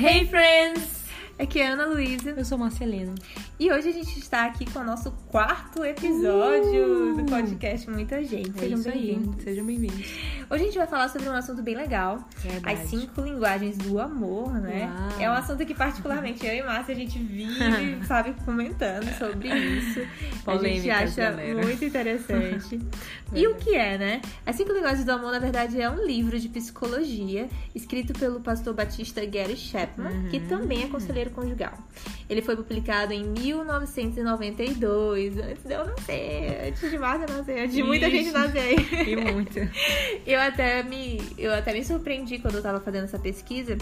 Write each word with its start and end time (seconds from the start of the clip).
Hey 0.00 0.28
friends! 0.28 1.02
Aqui 1.40 1.58
é 1.58 1.66
a 1.66 1.72
Ana 1.72 1.86
Luísa. 1.86 2.30
Eu 2.30 2.44
sou 2.44 2.56
Marcelina. 2.56 3.16
E 3.60 3.72
hoje 3.72 3.88
a 3.88 3.92
gente 3.92 4.16
está 4.16 4.44
aqui 4.46 4.64
com 4.70 4.78
o 4.78 4.84
nosso 4.84 5.10
quarto 5.26 5.84
episódio 5.84 7.10
Uh! 7.12 7.16
do 7.16 7.24
podcast 7.24 7.90
Muita 7.90 8.22
Gente. 8.22 8.50
É 8.50 8.60
Sejam 8.60 8.80
bem-vindos. 8.82 9.42
Sejam 9.42 9.66
bem-vindos. 9.66 10.06
Hoje 10.48 10.62
a 10.62 10.66
gente 10.66 10.78
vai 10.78 10.86
falar 10.86 11.08
sobre 11.08 11.28
um 11.28 11.32
assunto 11.32 11.60
bem 11.60 11.74
legal. 11.74 12.24
Verdade. 12.36 12.80
As 12.82 12.88
cinco 12.88 13.20
linguagens 13.20 13.76
do 13.76 13.98
amor, 13.98 14.52
né? 14.60 14.88
Uau. 15.10 15.20
É 15.20 15.28
um 15.28 15.32
assunto 15.32 15.66
que 15.66 15.74
particularmente 15.74 16.46
eu 16.46 16.54
e 16.54 16.62
Márcia 16.62 16.94
a 16.94 16.96
gente 16.98 17.18
vive, 17.18 17.98
sabe, 18.06 18.32
comentando 18.44 19.08
sobre 19.18 19.48
isso. 19.48 20.02
a 20.46 20.56
gente 20.58 20.88
acha 20.88 21.20
galera. 21.32 21.60
muito 21.60 21.84
interessante. 21.84 22.78
e 23.34 23.44
o 23.48 23.56
que 23.56 23.74
é, 23.74 23.98
né? 23.98 24.20
As 24.46 24.54
cinco 24.54 24.72
linguagens 24.72 25.04
do 25.04 25.10
amor, 25.10 25.32
na 25.32 25.40
verdade, 25.40 25.80
é 25.80 25.90
um 25.90 26.06
livro 26.06 26.38
de 26.38 26.48
psicologia 26.48 27.48
escrito 27.74 28.12
pelo 28.16 28.38
pastor 28.40 28.72
batista 28.72 29.26
Gary 29.26 29.56
Chapman, 29.56 30.12
Uhum. 30.12 30.28
que 30.28 30.38
também 30.38 30.84
é 30.84 30.86
conselheiro 30.86 31.30
conjugal. 31.30 31.76
Ele 32.28 32.42
foi 32.42 32.56
publicado 32.56 33.14
em 33.14 33.24
1992, 33.24 35.38
antes 35.38 35.64
de 35.64 35.72
eu 35.72 35.86
nascer, 35.86 36.68
antes 36.68 36.90
de 36.90 36.98
Márcia 36.98 37.26
nascer, 37.26 37.60
antes 37.60 37.74
de 37.74 37.82
muita 37.82 38.06
Ixi. 38.06 38.16
gente 38.18 38.32
nascer. 38.32 39.08
E 39.08 39.16
muito. 39.16 39.58
Eu 40.26 40.38
até 40.40 40.82
me, 40.82 41.22
eu 41.38 41.54
até 41.54 41.72
me 41.72 41.82
surpreendi 41.82 42.38
quando 42.38 42.56
eu 42.56 42.62
tava 42.62 42.80
fazendo 42.80 43.04
essa 43.04 43.18
pesquisa. 43.18 43.78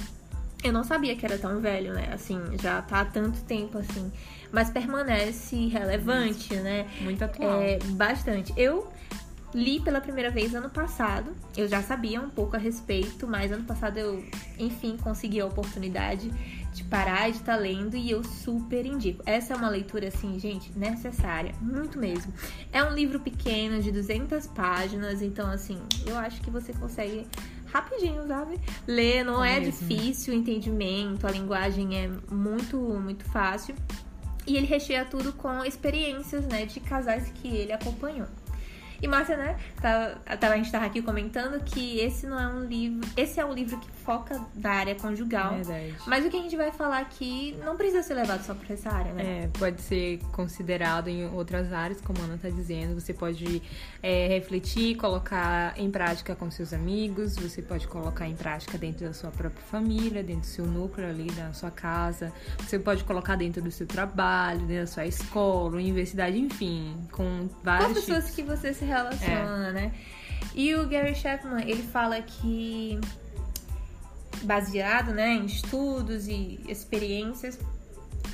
Eu 0.63 0.73
não 0.73 0.85
sabia 0.85 1.17
que 1.17 1.27
era 1.27 1.37
tão 1.37 1.61
velho, 1.61 1.93
né? 1.93 2.09
Assim, 2.13 2.41
já 2.63 2.81
tá 2.83 3.01
há 3.01 3.05
tanto 3.05 3.41
tempo 3.43 3.79
assim. 3.79 4.13
Mas 4.53 4.71
permanece 4.71 5.67
relevante, 5.67 6.55
né? 6.55 6.87
Muito 7.01 7.25
atual. 7.25 7.61
É, 7.61 7.79
bastante. 7.79 8.53
Eu 8.57 8.89
li 9.53 9.81
pela 9.81 10.01
primeira 10.01 10.31
vez 10.31 10.55
ano 10.55 10.71
passado. 10.71 11.33
Eu 11.57 11.67
já 11.67 11.83
sabia 11.83 12.21
um 12.21 12.31
pouco 12.31 12.55
a 12.55 12.59
respeito, 12.59 13.27
mas 13.27 13.51
ano 13.51 13.65
passado 13.65 13.99
eu, 13.99 14.25
enfim, 14.59 14.97
consegui 14.97 15.41
a 15.41 15.47
oportunidade 15.47 16.31
de 16.77 16.85
parar 16.85 17.31
de 17.31 17.39
estar 17.39 17.57
lendo 17.57 17.97
e 17.97 18.11
eu 18.11 18.23
super 18.23 18.85
indico. 18.85 19.23
Essa 19.25 19.55
é 19.55 19.57
uma 19.57 19.71
leitura, 19.71 20.09
assim, 20.09 20.39
gente, 20.39 20.71
necessária, 20.79 21.55
muito 21.59 21.99
mesmo. 21.99 22.33
É 22.71 22.85
um 22.85 22.93
livro 22.93 23.19
pequeno, 23.19 23.81
de 23.81 23.91
200 23.91 24.47
páginas, 24.49 25.23
então, 25.23 25.51
assim, 25.51 25.81
eu 26.05 26.19
acho 26.19 26.39
que 26.43 26.51
você 26.51 26.75
consegue 26.75 27.27
rapidinho, 27.65 28.27
sabe? 28.27 28.61
Ler, 28.87 29.25
não 29.25 29.43
é, 29.43 29.57
É 29.57 29.61
difícil 29.61 30.35
o 30.35 30.37
entendimento, 30.37 31.27
a 31.27 31.31
linguagem 31.31 31.97
é 31.97 32.11
muito, 32.31 32.77
muito 32.77 33.25
fácil. 33.25 33.75
E 34.47 34.57
ele 34.57 34.67
recheia 34.67 35.05
tudo 35.07 35.33
com 35.33 35.65
experiências, 35.65 36.45
né, 36.47 36.67
de 36.67 36.79
casais 36.79 37.33
que 37.37 37.49
ele 37.49 37.73
acompanhou. 37.73 38.29
E 39.03 39.07
Márcia, 39.09 39.37
né, 39.37 39.57
tá, 39.81 40.17
tá- 40.41 40.49
a 40.53 40.57
gente 40.57 40.71
tava 40.73 40.87
aqui 40.87 41.03
comentando 41.03 41.63
que 41.63 41.99
esse 42.01 42.27
não 42.27 42.39
é 42.41 42.47
um 42.49 42.65
livro, 42.65 43.09
esse 43.17 43.39
é 43.41 43.45
um 43.45 43.53
livro 43.53 43.79
que 43.79 43.91
foca 44.05 44.41
da 44.55 44.71
área 44.71 44.95
conjugal. 44.95 45.55
Verdade. 45.55 45.95
Mas 46.07 46.25
o 46.25 46.31
que 46.31 46.37
a 46.37 46.41
gente 46.41 46.57
vai 46.57 46.71
falar 46.73 46.99
aqui 46.99 47.57
não 47.65 47.77
precisa 47.77 48.03
ser 48.03 48.15
levado 48.15 48.43
só 48.45 48.55
por 48.55 48.71
essa 48.71 48.91
área, 48.91 49.13
né? 49.13 49.45
É, 49.45 49.49
pode 49.59 49.81
ser 49.83 50.19
considerado 50.33 51.09
em 51.09 51.27
outras 51.29 51.73
áreas, 51.73 52.01
como 52.01 52.21
a 52.21 52.25
Ana 52.25 52.39
tá 52.41 52.49
dizendo. 52.49 52.99
Você 52.99 53.13
pode 53.13 53.63
é, 54.03 54.29
refletir, 54.29 54.97
colocar 54.97 55.75
em 55.79 55.91
prática 55.91 56.35
com 56.35 56.51
seus 56.51 56.73
amigos, 56.73 57.37
você 57.37 57.61
pode 57.63 57.87
colocar 57.89 58.27
em 58.27 58.35
prática 58.37 58.79
dentro 58.79 59.07
da 59.07 59.13
sua 59.13 59.31
própria 59.31 59.63
família, 59.71 60.23
dentro 60.23 60.43
do 60.43 60.47
seu 60.47 60.67
núcleo 60.67 61.09
ali, 61.09 61.31
da 61.33 61.53
sua 61.53 61.71
casa. 61.71 62.33
Você 62.59 62.79
pode 62.79 63.05
colocar 63.05 63.37
dentro 63.37 63.61
do 63.61 63.71
seu 63.71 63.87
trabalho, 63.87 64.61
dentro 64.61 64.85
da 64.85 64.87
sua 64.87 65.07
escola, 65.07 65.77
universidade, 65.77 66.39
enfim, 66.39 66.97
com 67.11 67.27
Com 67.27 67.45
as 67.57 67.63
vários 67.65 67.93
pessoas 68.01 68.25
tipos. 68.25 68.37
que 68.37 68.43
você 68.43 68.73
se 68.73 68.85
relaciona, 68.85 68.96
né? 69.73 69.93
E 70.55 70.75
o 70.75 70.89
Gary 70.89 71.15
Chapman, 71.15 71.63
ele 71.69 71.83
fala 71.83 72.21
que 72.21 72.99
baseado, 74.43 75.13
né, 75.13 75.35
em 75.35 75.47
estudos 75.47 76.29
e 76.29 76.61
experiências, 76.69 77.59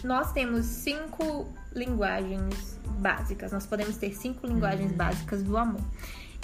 nós 0.04 0.32
temos 0.32 0.66
cinco 0.66 1.48
linguagens 1.74 2.78
básicas. 2.98 3.52
Nós 3.52 3.66
podemos 3.66 3.96
ter 3.96 4.12
cinco 4.14 4.46
linguagens 4.46 4.92
básicas 4.92 5.42
do 5.42 5.56
amor. 5.56 5.80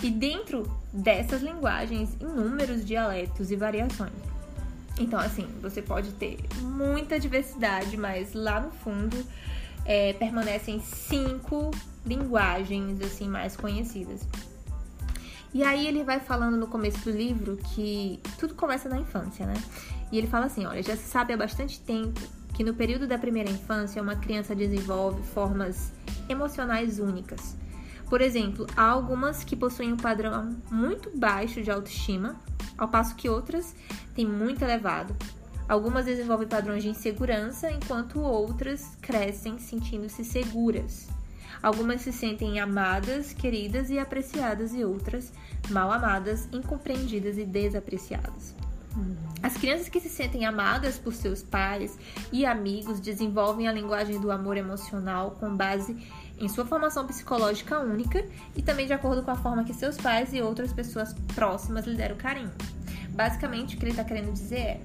E 0.02 0.10
dentro 0.10 0.70
dessas 0.92 1.42
linguagens, 1.42 2.16
inúmeros 2.20 2.84
dialetos 2.84 3.50
e 3.50 3.56
variações. 3.56 4.12
Então, 4.98 5.18
assim, 5.18 5.46
você 5.60 5.80
pode 5.80 6.12
ter 6.12 6.38
muita 6.60 7.18
diversidade, 7.18 7.96
mas 7.96 8.32
lá 8.32 8.60
no 8.60 8.70
fundo 8.70 9.16
é, 9.88 10.12
permanecem 10.12 10.78
cinco 10.80 11.70
linguagens 12.04 13.00
assim 13.00 13.26
mais 13.26 13.56
conhecidas. 13.56 14.20
E 15.52 15.64
aí 15.64 15.86
ele 15.86 16.04
vai 16.04 16.20
falando 16.20 16.58
no 16.58 16.66
começo 16.66 16.98
do 17.00 17.10
livro 17.10 17.56
que 17.74 18.20
tudo 18.38 18.54
começa 18.54 18.86
na 18.86 18.98
infância, 18.98 19.46
né? 19.46 19.54
E 20.12 20.18
ele 20.18 20.26
fala 20.26 20.44
assim, 20.44 20.66
olha, 20.66 20.82
já 20.82 20.94
se 20.94 21.08
sabe 21.08 21.32
há 21.32 21.38
bastante 21.38 21.80
tempo 21.80 22.20
que 22.52 22.62
no 22.62 22.74
período 22.74 23.06
da 23.06 23.16
primeira 23.16 23.50
infância 23.50 24.02
uma 24.02 24.14
criança 24.14 24.54
desenvolve 24.54 25.22
formas 25.22 25.90
emocionais 26.28 26.98
únicas. 26.98 27.56
Por 28.10 28.20
exemplo, 28.20 28.66
há 28.76 28.84
algumas 28.84 29.42
que 29.42 29.56
possuem 29.56 29.92
um 29.92 29.96
padrão 29.96 30.54
muito 30.70 31.10
baixo 31.16 31.62
de 31.62 31.70
autoestima, 31.70 32.36
ao 32.76 32.88
passo 32.88 33.16
que 33.16 33.28
outras 33.28 33.74
têm 34.14 34.26
muito 34.26 34.62
elevado. 34.62 35.16
Algumas 35.68 36.06
desenvolvem 36.06 36.48
padrões 36.48 36.82
de 36.82 36.88
insegurança, 36.88 37.70
enquanto 37.70 38.20
outras 38.20 38.96
crescem 39.02 39.58
sentindo-se 39.58 40.24
seguras. 40.24 41.08
Algumas 41.62 42.00
se 42.00 42.12
sentem 42.12 42.58
amadas, 42.58 43.32
queridas 43.32 43.90
e 43.90 43.98
apreciadas, 43.98 44.72
e 44.72 44.84
outras 44.84 45.32
mal 45.70 45.92
amadas, 45.92 46.48
incompreendidas 46.52 47.36
e 47.36 47.44
desapreciadas. 47.44 48.54
As 49.42 49.56
crianças 49.56 49.88
que 49.88 50.00
se 50.00 50.08
sentem 50.08 50.44
amadas 50.44 50.98
por 50.98 51.14
seus 51.14 51.42
pais 51.42 51.96
e 52.32 52.44
amigos 52.44 52.98
desenvolvem 52.98 53.68
a 53.68 53.72
linguagem 53.72 54.20
do 54.20 54.32
amor 54.32 54.56
emocional 54.56 55.36
com 55.38 55.54
base 55.54 55.96
em 56.38 56.48
sua 56.48 56.64
formação 56.64 57.06
psicológica 57.06 57.78
única 57.78 58.24
e 58.56 58.62
também 58.62 58.86
de 58.86 58.92
acordo 58.92 59.22
com 59.22 59.30
a 59.30 59.36
forma 59.36 59.64
que 59.64 59.74
seus 59.74 59.96
pais 59.96 60.32
e 60.32 60.40
outras 60.40 60.72
pessoas 60.72 61.12
próximas 61.34 61.86
lhe 61.86 61.96
deram 61.96 62.16
carinho. 62.16 62.50
Basicamente, 63.10 63.76
o 63.76 63.78
que 63.78 63.84
ele 63.84 63.92
está 63.92 64.04
querendo 64.04 64.32
dizer 64.32 64.58
é, 64.58 64.80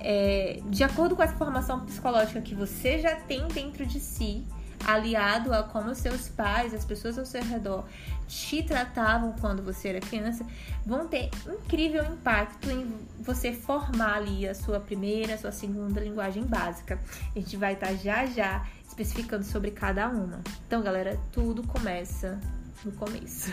é, 0.00 0.60
de 0.66 0.84
acordo 0.84 1.16
com 1.16 1.22
essa 1.22 1.36
formação 1.36 1.80
psicológica 1.84 2.40
que 2.40 2.54
você 2.54 2.98
já 2.98 3.16
tem 3.16 3.46
dentro 3.48 3.84
de 3.86 4.00
si, 4.00 4.44
aliado 4.84 5.52
a 5.52 5.62
como 5.62 5.94
seus 5.94 6.28
pais, 6.28 6.74
as 6.74 6.84
pessoas 6.84 7.18
ao 7.18 7.24
seu 7.24 7.42
redor 7.42 7.84
te 8.28 8.62
tratavam 8.62 9.34
quando 9.40 9.62
você 9.62 9.88
era 9.88 10.00
criança, 10.00 10.44
vão 10.84 11.06
ter 11.06 11.30
incrível 11.46 12.04
impacto 12.04 12.70
em 12.70 12.92
você 13.20 13.52
formar 13.52 14.16
ali 14.16 14.48
a 14.48 14.54
sua 14.54 14.80
primeira, 14.80 15.34
a 15.34 15.38
sua 15.38 15.52
segunda 15.52 16.00
linguagem 16.00 16.42
básica. 16.42 16.98
A 17.34 17.38
gente 17.38 17.56
vai 17.56 17.74
estar 17.74 17.94
já 17.94 18.26
já 18.26 18.66
especificando 18.86 19.44
sobre 19.44 19.70
cada 19.70 20.08
uma. 20.08 20.42
Então, 20.66 20.82
galera, 20.82 21.18
tudo 21.32 21.62
começa 21.66 22.40
no 22.84 22.92
começo. 22.92 23.52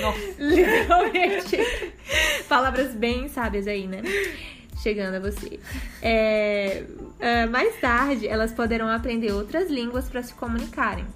Nossa. 0.00 0.18
Literalmente. 0.38 1.56
Palavras 2.48 2.94
bem 2.94 3.28
sábias 3.28 3.66
aí, 3.66 3.86
né? 3.86 4.02
Chegando 4.76 5.14
a 5.14 5.20
você. 5.20 5.58
É, 6.02 6.84
é, 7.18 7.46
mais 7.46 7.80
tarde, 7.80 8.26
elas 8.26 8.52
poderão 8.52 8.88
aprender 8.88 9.32
outras 9.32 9.70
línguas 9.70 10.08
para 10.08 10.22
se 10.22 10.34
comunicarem, 10.34 11.06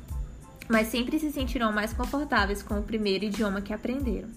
mas 0.68 0.88
sempre 0.88 1.18
se 1.18 1.30
sentirão 1.30 1.72
mais 1.72 1.92
confortáveis 1.92 2.62
com 2.62 2.78
o 2.78 2.82
primeiro 2.82 3.24
idioma 3.24 3.60
que 3.60 3.72
aprenderam. 3.72 4.28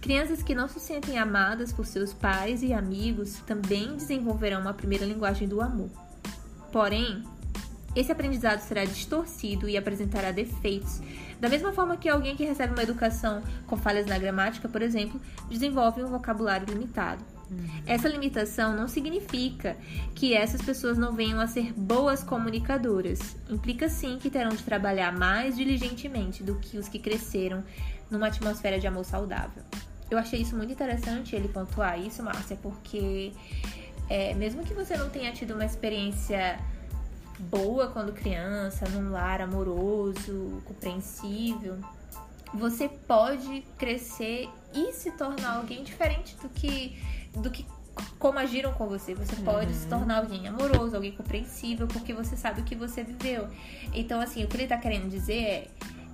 Crianças 0.00 0.42
que 0.42 0.54
não 0.54 0.68
se 0.68 0.78
sentem 0.78 1.18
amadas 1.18 1.72
por 1.72 1.84
seus 1.86 2.12
pais 2.12 2.62
e 2.62 2.72
amigos 2.72 3.40
também 3.46 3.96
desenvolverão 3.96 4.60
uma 4.60 4.74
primeira 4.74 5.04
linguagem 5.04 5.48
do 5.48 5.60
amor. 5.60 5.90
Porém, 6.70 7.24
esse 7.94 8.12
aprendizado 8.12 8.60
será 8.60 8.84
distorcido 8.84 9.68
e 9.68 9.76
apresentará 9.76 10.30
defeitos, 10.30 11.00
da 11.40 11.48
mesma 11.48 11.72
forma 11.72 11.96
que 11.96 12.08
alguém 12.08 12.36
que 12.36 12.44
recebe 12.44 12.72
uma 12.72 12.82
educação 12.82 13.42
com 13.66 13.76
falhas 13.76 14.06
na 14.06 14.18
gramática, 14.18 14.68
por 14.68 14.82
exemplo, 14.82 15.20
desenvolve 15.48 16.02
um 16.02 16.08
vocabulário 16.08 16.66
limitado. 16.66 17.24
Essa 17.86 18.08
limitação 18.08 18.74
não 18.74 18.88
significa 18.88 19.76
que 20.14 20.34
essas 20.34 20.60
pessoas 20.60 20.98
não 20.98 21.14
venham 21.14 21.38
a 21.38 21.46
ser 21.46 21.72
boas 21.72 22.22
comunicadoras. 22.22 23.36
Implica 23.48 23.88
sim 23.88 24.18
que 24.18 24.28
terão 24.28 24.50
de 24.50 24.62
trabalhar 24.64 25.16
mais 25.16 25.56
diligentemente 25.56 26.42
do 26.42 26.56
que 26.56 26.76
os 26.76 26.88
que 26.88 26.98
cresceram 26.98 27.62
numa 28.10 28.26
atmosfera 28.26 28.80
de 28.80 28.86
amor 28.86 29.04
saudável. 29.04 29.62
Eu 30.10 30.18
achei 30.18 30.40
isso 30.40 30.56
muito 30.56 30.72
interessante 30.72 31.34
ele 31.34 31.48
pontuar 31.48 32.00
isso, 32.00 32.22
Márcia, 32.22 32.56
porque 32.62 33.32
é, 34.08 34.34
mesmo 34.34 34.64
que 34.64 34.74
você 34.74 34.96
não 34.96 35.10
tenha 35.10 35.32
tido 35.32 35.54
uma 35.54 35.64
experiência 35.64 36.58
boa 37.38 37.88
quando 37.88 38.12
criança, 38.12 38.88
num 38.88 39.10
lar 39.10 39.40
amoroso, 39.40 40.62
compreensível, 40.64 41.78
você 42.54 42.88
pode 42.88 43.64
crescer 43.76 44.48
e 44.72 44.92
se 44.92 45.10
tornar 45.12 45.56
alguém 45.56 45.82
diferente 45.82 46.36
do 46.36 46.48
que 46.48 46.96
do 47.36 47.50
que 47.50 47.66
como 48.18 48.38
agiram 48.38 48.72
com 48.74 48.86
você. 48.86 49.14
Você 49.14 49.36
pode 49.36 49.72
se 49.72 49.86
tornar 49.86 50.18
alguém 50.18 50.46
amoroso, 50.46 50.94
alguém 50.94 51.12
compreensível, 51.12 51.86
porque 51.86 52.12
você 52.12 52.36
sabe 52.36 52.60
o 52.60 52.64
que 52.64 52.74
você 52.74 53.02
viveu. 53.02 53.48
Então, 53.94 54.20
assim, 54.20 54.44
o 54.44 54.48
que 54.48 54.56
ele 54.56 54.66
tá 54.66 54.76
querendo 54.76 55.08
dizer 55.08 55.42
é 55.42 55.68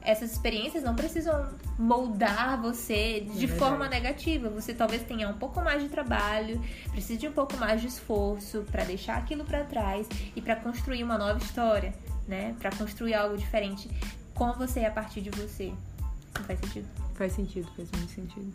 essas 0.04 0.32
experiências 0.32 0.82
não 0.82 0.94
precisam 0.96 1.54
moldar 1.78 2.60
você 2.60 3.20
de 3.20 3.44
É 3.44 3.48
forma 3.48 3.88
negativa. 3.88 4.48
Você 4.50 4.74
talvez 4.74 5.02
tenha 5.02 5.28
um 5.28 5.34
pouco 5.34 5.60
mais 5.62 5.82
de 5.82 5.88
trabalho, 5.88 6.60
precise 6.90 7.18
de 7.18 7.28
um 7.28 7.32
pouco 7.32 7.56
mais 7.56 7.80
de 7.80 7.86
esforço 7.86 8.64
pra 8.70 8.84
deixar 8.84 9.16
aquilo 9.16 9.44
pra 9.44 9.64
trás 9.64 10.08
e 10.34 10.40
pra 10.40 10.56
construir 10.56 11.04
uma 11.04 11.16
nova 11.16 11.38
história, 11.38 11.94
né? 12.26 12.54
Pra 12.58 12.70
construir 12.70 13.14
algo 13.14 13.36
diferente 13.36 13.88
com 14.34 14.52
você 14.54 14.80
e 14.80 14.84
a 14.84 14.90
partir 14.90 15.20
de 15.20 15.30
você. 15.30 15.72
Não 16.36 16.44
faz 16.44 16.60
sentido? 16.60 16.88
Faz 17.14 17.32
sentido, 17.32 17.68
faz 17.76 17.90
muito 17.92 18.12
sentido. 18.12 18.52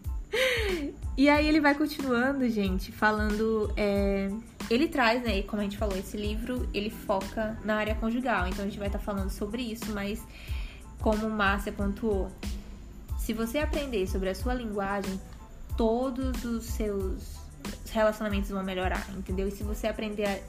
E 1.15 1.29
aí 1.29 1.47
ele 1.47 1.62
vai 1.62 1.74
continuando, 1.74 2.47
gente, 2.50 2.91
falando. 2.91 3.71
é, 3.77 4.29
Ele 4.69 4.88
traz, 4.88 5.24
né? 5.24 5.41
Como 5.44 5.62
a 5.62 5.63
gente 5.63 5.77
falou, 5.77 5.97
esse 5.97 6.18
livro 6.18 6.68
ele 6.74 6.89
foca 6.89 7.57
na 7.63 7.77
área 7.77 7.95
conjugal. 7.95 8.47
Então 8.47 8.65
a 8.65 8.68
gente 8.68 8.77
vai 8.77 8.88
estar 8.88 9.00
falando 9.00 9.29
sobre 9.29 9.62
isso, 9.62 9.91
mas 9.94 10.21
como 11.00 11.29
Márcia 11.29 11.71
pontuou, 11.71 12.31
se 13.18 13.33
você 13.33 13.59
aprender 13.59 14.07
sobre 14.07 14.29
a 14.29 14.35
sua 14.35 14.53
linguagem, 14.53 15.19
todos 15.77 16.44
os 16.44 16.65
seus 16.65 17.38
relacionamentos 17.91 18.50
vão 18.50 18.63
melhorar, 18.63 19.06
entendeu? 19.15 19.47
E 19.47 19.51
se 19.51 19.63
você 19.63 19.88
aprender 19.88 20.25
a 20.25 20.39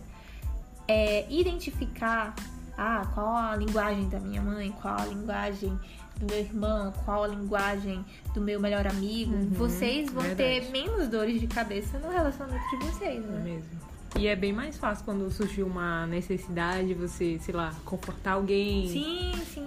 é, 0.88 1.26
identificar 1.30 2.34
ah, 2.76 3.06
qual 3.12 3.36
a 3.36 3.56
linguagem 3.56 4.08
da 4.08 4.18
minha 4.18 4.40
mãe, 4.40 4.72
qual 4.80 4.98
a 4.98 5.04
linguagem 5.04 5.78
do 6.18 6.26
meu 6.26 6.38
irmão, 6.40 6.92
qual 7.04 7.24
a 7.24 7.28
linguagem 7.28 8.04
do 8.34 8.40
meu 8.40 8.58
melhor 8.60 8.86
amigo, 8.86 9.32
Uhum, 9.34 9.50
vocês 9.50 10.10
vão 10.10 10.22
ter 10.34 10.60
verdade. 10.62 10.72
menos 10.72 11.08
dores 11.08 11.40
de 11.40 11.46
cabeça 11.46 11.98
no 11.98 12.10
relacionamento 12.10 12.68
de 12.70 12.76
vocês, 12.86 13.24
É 13.24 13.26
né? 13.28 13.40
mesmo. 13.44 13.88
E 14.18 14.26
é 14.26 14.34
bem 14.34 14.52
mais 14.52 14.76
fácil 14.76 15.04
quando 15.04 15.30
surgiu 15.30 15.66
uma 15.66 16.06
necessidade, 16.06 16.92
você, 16.94 17.38
sei 17.40 17.54
lá, 17.54 17.72
confortar 17.84 18.32
alguém. 18.32 18.88
Sim, 18.88 19.32
sim. 19.54 19.66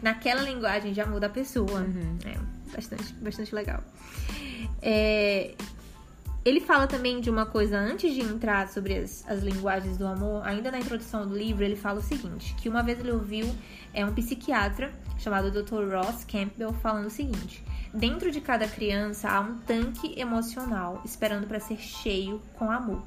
Naquela 0.00 0.40
linguagem 0.42 0.94
já 0.94 1.04
muda 1.04 1.26
a 1.26 1.30
pessoa. 1.30 1.80
Uhum. 1.80 2.16
É 2.24 2.38
bastante, 2.74 3.12
bastante 3.14 3.54
legal. 3.54 3.82
É, 4.80 5.54
ele 6.44 6.60
fala 6.60 6.86
também 6.86 7.20
de 7.20 7.30
uma 7.30 7.46
coisa 7.46 7.78
antes 7.78 8.12
de 8.12 8.20
entrar 8.20 8.68
sobre 8.68 8.98
as, 8.98 9.24
as 9.28 9.42
linguagens 9.42 9.96
do 9.96 10.06
amor, 10.06 10.44
ainda 10.44 10.70
na 10.72 10.80
introdução 10.80 11.26
do 11.26 11.36
livro, 11.36 11.62
ele 11.62 11.76
fala 11.76 12.00
o 12.00 12.02
seguinte: 12.02 12.54
que 12.54 12.68
uma 12.68 12.82
vez 12.82 12.98
ele 12.98 13.12
ouviu 13.12 13.46
é 13.94 14.04
um 14.04 14.12
psiquiatra 14.12 14.92
chamado 15.18 15.50
Dr. 15.50 15.94
Ross 15.94 16.24
Campbell 16.24 16.72
falando 16.72 17.06
o 17.06 17.10
seguinte: 17.10 17.64
dentro 17.94 18.30
de 18.30 18.40
cada 18.40 18.66
criança 18.66 19.30
há 19.30 19.40
um 19.40 19.58
tanque 19.58 20.18
emocional 20.18 21.00
esperando 21.04 21.46
para 21.46 21.60
ser 21.60 21.78
cheio 21.78 22.42
com 22.54 22.70
amor. 22.70 23.02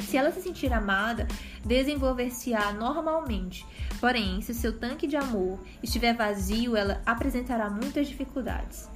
Se 0.00 0.16
ela 0.16 0.30
se 0.30 0.42
sentir 0.42 0.72
amada, 0.72 1.26
desenvolver-se-á 1.64 2.72
normalmente. 2.72 3.66
Porém, 3.98 4.40
se 4.42 4.54
seu 4.54 4.78
tanque 4.78 5.06
de 5.06 5.16
amor 5.16 5.58
estiver 5.82 6.14
vazio, 6.14 6.76
ela 6.76 7.00
apresentará 7.04 7.70
muitas 7.70 8.06
dificuldades. 8.06 8.88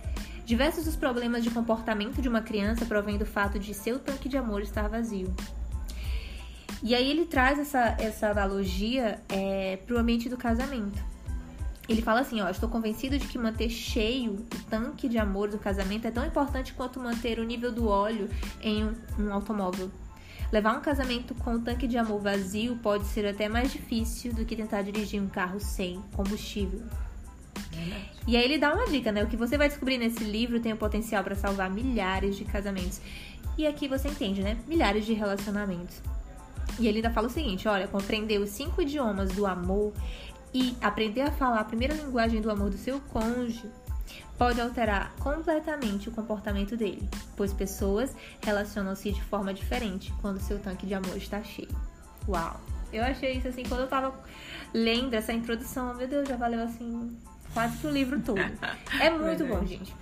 Diversos 0.50 0.84
dos 0.84 0.96
problemas 0.96 1.44
de 1.44 1.50
comportamento 1.50 2.20
de 2.20 2.28
uma 2.28 2.42
criança 2.42 2.84
provêm 2.84 3.16
do 3.16 3.24
fato 3.24 3.56
de 3.56 3.72
seu 3.72 4.00
tanque 4.00 4.28
de 4.28 4.36
amor 4.36 4.62
estar 4.62 4.88
vazio. 4.88 5.32
E 6.82 6.92
aí 6.92 7.08
ele 7.08 7.24
traz 7.24 7.56
essa, 7.56 7.94
essa 8.00 8.30
analogia 8.32 9.22
é, 9.28 9.76
para 9.76 9.94
o 9.94 9.98
ambiente 10.00 10.28
do 10.28 10.36
casamento. 10.36 11.00
Ele 11.88 12.02
fala 12.02 12.22
assim, 12.22 12.40
ó, 12.40 12.50
estou 12.50 12.68
convencido 12.68 13.16
de 13.16 13.28
que 13.28 13.38
manter 13.38 13.70
cheio 13.70 14.44
o 14.52 14.62
tanque 14.68 15.08
de 15.08 15.18
amor 15.18 15.48
do 15.48 15.56
casamento 15.56 16.08
é 16.08 16.10
tão 16.10 16.26
importante 16.26 16.74
quanto 16.74 16.98
manter 16.98 17.38
o 17.38 17.44
nível 17.44 17.70
do 17.70 17.86
óleo 17.86 18.28
em 18.60 18.84
um, 18.84 18.94
um 19.20 19.32
automóvel. 19.32 19.88
Levar 20.50 20.76
um 20.76 20.80
casamento 20.80 21.32
com 21.32 21.54
o 21.54 21.60
tanque 21.60 21.86
de 21.86 21.96
amor 21.96 22.20
vazio 22.20 22.74
pode 22.82 23.04
ser 23.04 23.24
até 23.24 23.48
mais 23.48 23.70
difícil 23.70 24.32
do 24.32 24.44
que 24.44 24.56
tentar 24.56 24.82
dirigir 24.82 25.22
um 25.22 25.28
carro 25.28 25.60
sem 25.60 26.02
combustível. 26.12 26.82
E 28.26 28.36
aí 28.36 28.44
ele 28.44 28.58
dá 28.58 28.74
uma 28.74 28.86
dica, 28.86 29.10
né? 29.10 29.22
O 29.22 29.26
que 29.26 29.36
você 29.36 29.56
vai 29.56 29.68
descobrir 29.68 29.98
nesse 29.98 30.22
livro 30.24 30.60
tem 30.60 30.72
o 30.72 30.76
potencial 30.76 31.24
para 31.24 31.34
salvar 31.34 31.70
milhares 31.70 32.36
de 32.36 32.44
casamentos. 32.44 33.00
E 33.56 33.66
aqui 33.66 33.88
você 33.88 34.08
entende, 34.08 34.42
né? 34.42 34.58
Milhares 34.66 35.04
de 35.04 35.12
relacionamentos. 35.12 36.00
E 36.78 36.86
ele 36.86 36.98
ainda 36.98 37.10
fala 37.10 37.26
o 37.26 37.30
seguinte: 37.30 37.66
olha, 37.68 37.88
compreender 37.88 38.38
os 38.38 38.50
cinco 38.50 38.82
idiomas 38.82 39.30
do 39.32 39.46
amor 39.46 39.92
e 40.52 40.76
aprender 40.80 41.22
a 41.22 41.30
falar 41.30 41.60
a 41.60 41.64
primeira 41.64 41.94
linguagem 41.94 42.40
do 42.40 42.50
amor 42.50 42.70
do 42.70 42.78
seu 42.78 43.00
cônjuge 43.00 43.68
pode 44.36 44.60
alterar 44.60 45.14
completamente 45.18 46.08
o 46.08 46.12
comportamento 46.12 46.76
dele, 46.76 47.06
pois 47.36 47.52
pessoas 47.52 48.14
relacionam-se 48.42 49.12
de 49.12 49.22
forma 49.24 49.52
diferente 49.52 50.12
quando 50.22 50.40
seu 50.40 50.58
tanque 50.58 50.86
de 50.86 50.94
amor 50.94 51.16
está 51.16 51.42
cheio. 51.42 51.68
Uau! 52.26 52.58
Eu 52.92 53.04
achei 53.04 53.34
isso 53.34 53.48
assim, 53.48 53.62
quando 53.64 53.82
eu 53.82 53.86
tava 53.86 54.18
lendo 54.72 55.14
essa 55.14 55.32
introdução, 55.32 55.94
meu 55.94 56.08
Deus, 56.08 56.28
já 56.28 56.36
valeu 56.36 56.62
assim 56.62 57.16
quase 57.52 57.78
que 57.78 57.86
o 57.86 57.90
livro 57.90 58.20
todo. 58.20 58.40
É 59.00 59.10
muito 59.10 59.44
bom, 59.46 59.64
gente. 59.64 59.94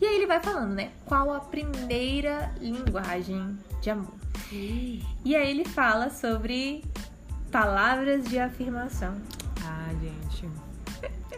E 0.00 0.04
aí 0.04 0.16
ele 0.16 0.26
vai 0.26 0.42
falando, 0.42 0.74
né? 0.74 0.90
Qual 1.06 1.32
a 1.32 1.40
primeira 1.40 2.52
linguagem 2.60 3.56
de 3.80 3.90
amor? 3.90 4.12
E 4.52 5.34
aí 5.34 5.50
ele 5.50 5.64
fala 5.64 6.10
sobre 6.10 6.84
palavras 7.50 8.24
de 8.28 8.38
afirmação. 8.38 9.16
Ah, 9.64 9.90
gente. 10.00 10.48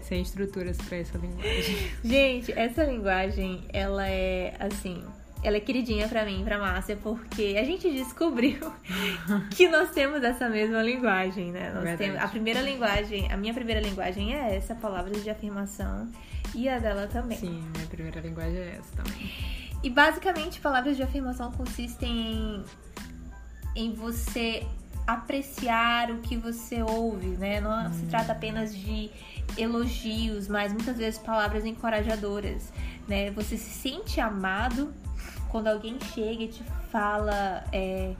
Sem 0.02 0.22
estruturas 0.22 0.76
pra 0.78 0.98
essa 0.98 1.18
linguagem. 1.18 1.90
Gente, 2.02 2.52
essa 2.52 2.82
linguagem, 2.84 3.66
ela 3.72 4.08
é 4.08 4.56
assim, 4.58 5.04
ela 5.42 5.56
é 5.56 5.60
queridinha 5.60 6.08
pra 6.08 6.24
mim, 6.24 6.42
pra 6.44 6.58
Márcia, 6.58 6.96
porque 6.96 7.56
a 7.58 7.64
gente 7.64 7.90
descobriu 7.92 8.72
que 9.54 9.68
nós 9.68 9.90
temos 9.90 10.22
essa 10.22 10.48
mesma 10.48 10.82
linguagem, 10.82 11.52
né? 11.52 11.72
Nós 11.72 11.84
Verdade. 11.84 11.98
temos 11.98 12.22
a 12.22 12.28
primeira 12.28 12.60
linguagem, 12.60 13.32
a 13.32 13.36
minha 13.36 13.54
primeira 13.54 13.80
linguagem 13.80 14.34
é 14.34 14.56
essa, 14.56 14.74
palavras 14.74 15.22
de 15.22 15.30
afirmação, 15.30 16.08
e 16.54 16.68
a 16.68 16.78
dela 16.78 17.06
também. 17.06 17.38
Sim, 17.38 17.62
minha 17.74 17.86
primeira 17.86 18.20
linguagem 18.20 18.58
é 18.58 18.78
essa 18.78 19.02
também. 19.02 19.30
E 19.82 19.90
basicamente, 19.90 20.60
palavras 20.60 20.96
de 20.96 21.02
afirmação 21.02 21.52
consistem 21.52 22.10
em, 22.10 22.64
em 23.76 23.92
você 23.94 24.66
apreciar 25.06 26.10
o 26.10 26.18
que 26.18 26.36
você 26.36 26.82
ouve, 26.82 27.28
né? 27.28 27.60
Não 27.60 27.92
se 27.92 28.04
trata 28.06 28.32
apenas 28.32 28.76
de 28.76 29.10
elogios, 29.56 30.48
mas 30.48 30.72
muitas 30.72 30.98
vezes 30.98 31.18
palavras 31.18 31.64
encorajadoras, 31.64 32.72
né? 33.06 33.30
Você 33.30 33.56
se 33.56 33.70
sente 33.70 34.20
amado 34.20 34.92
quando 35.50 35.68
alguém 35.68 35.98
chega 36.14 36.44
e 36.44 36.48
te 36.48 36.62
fala, 36.90 37.64
é, 37.72 38.14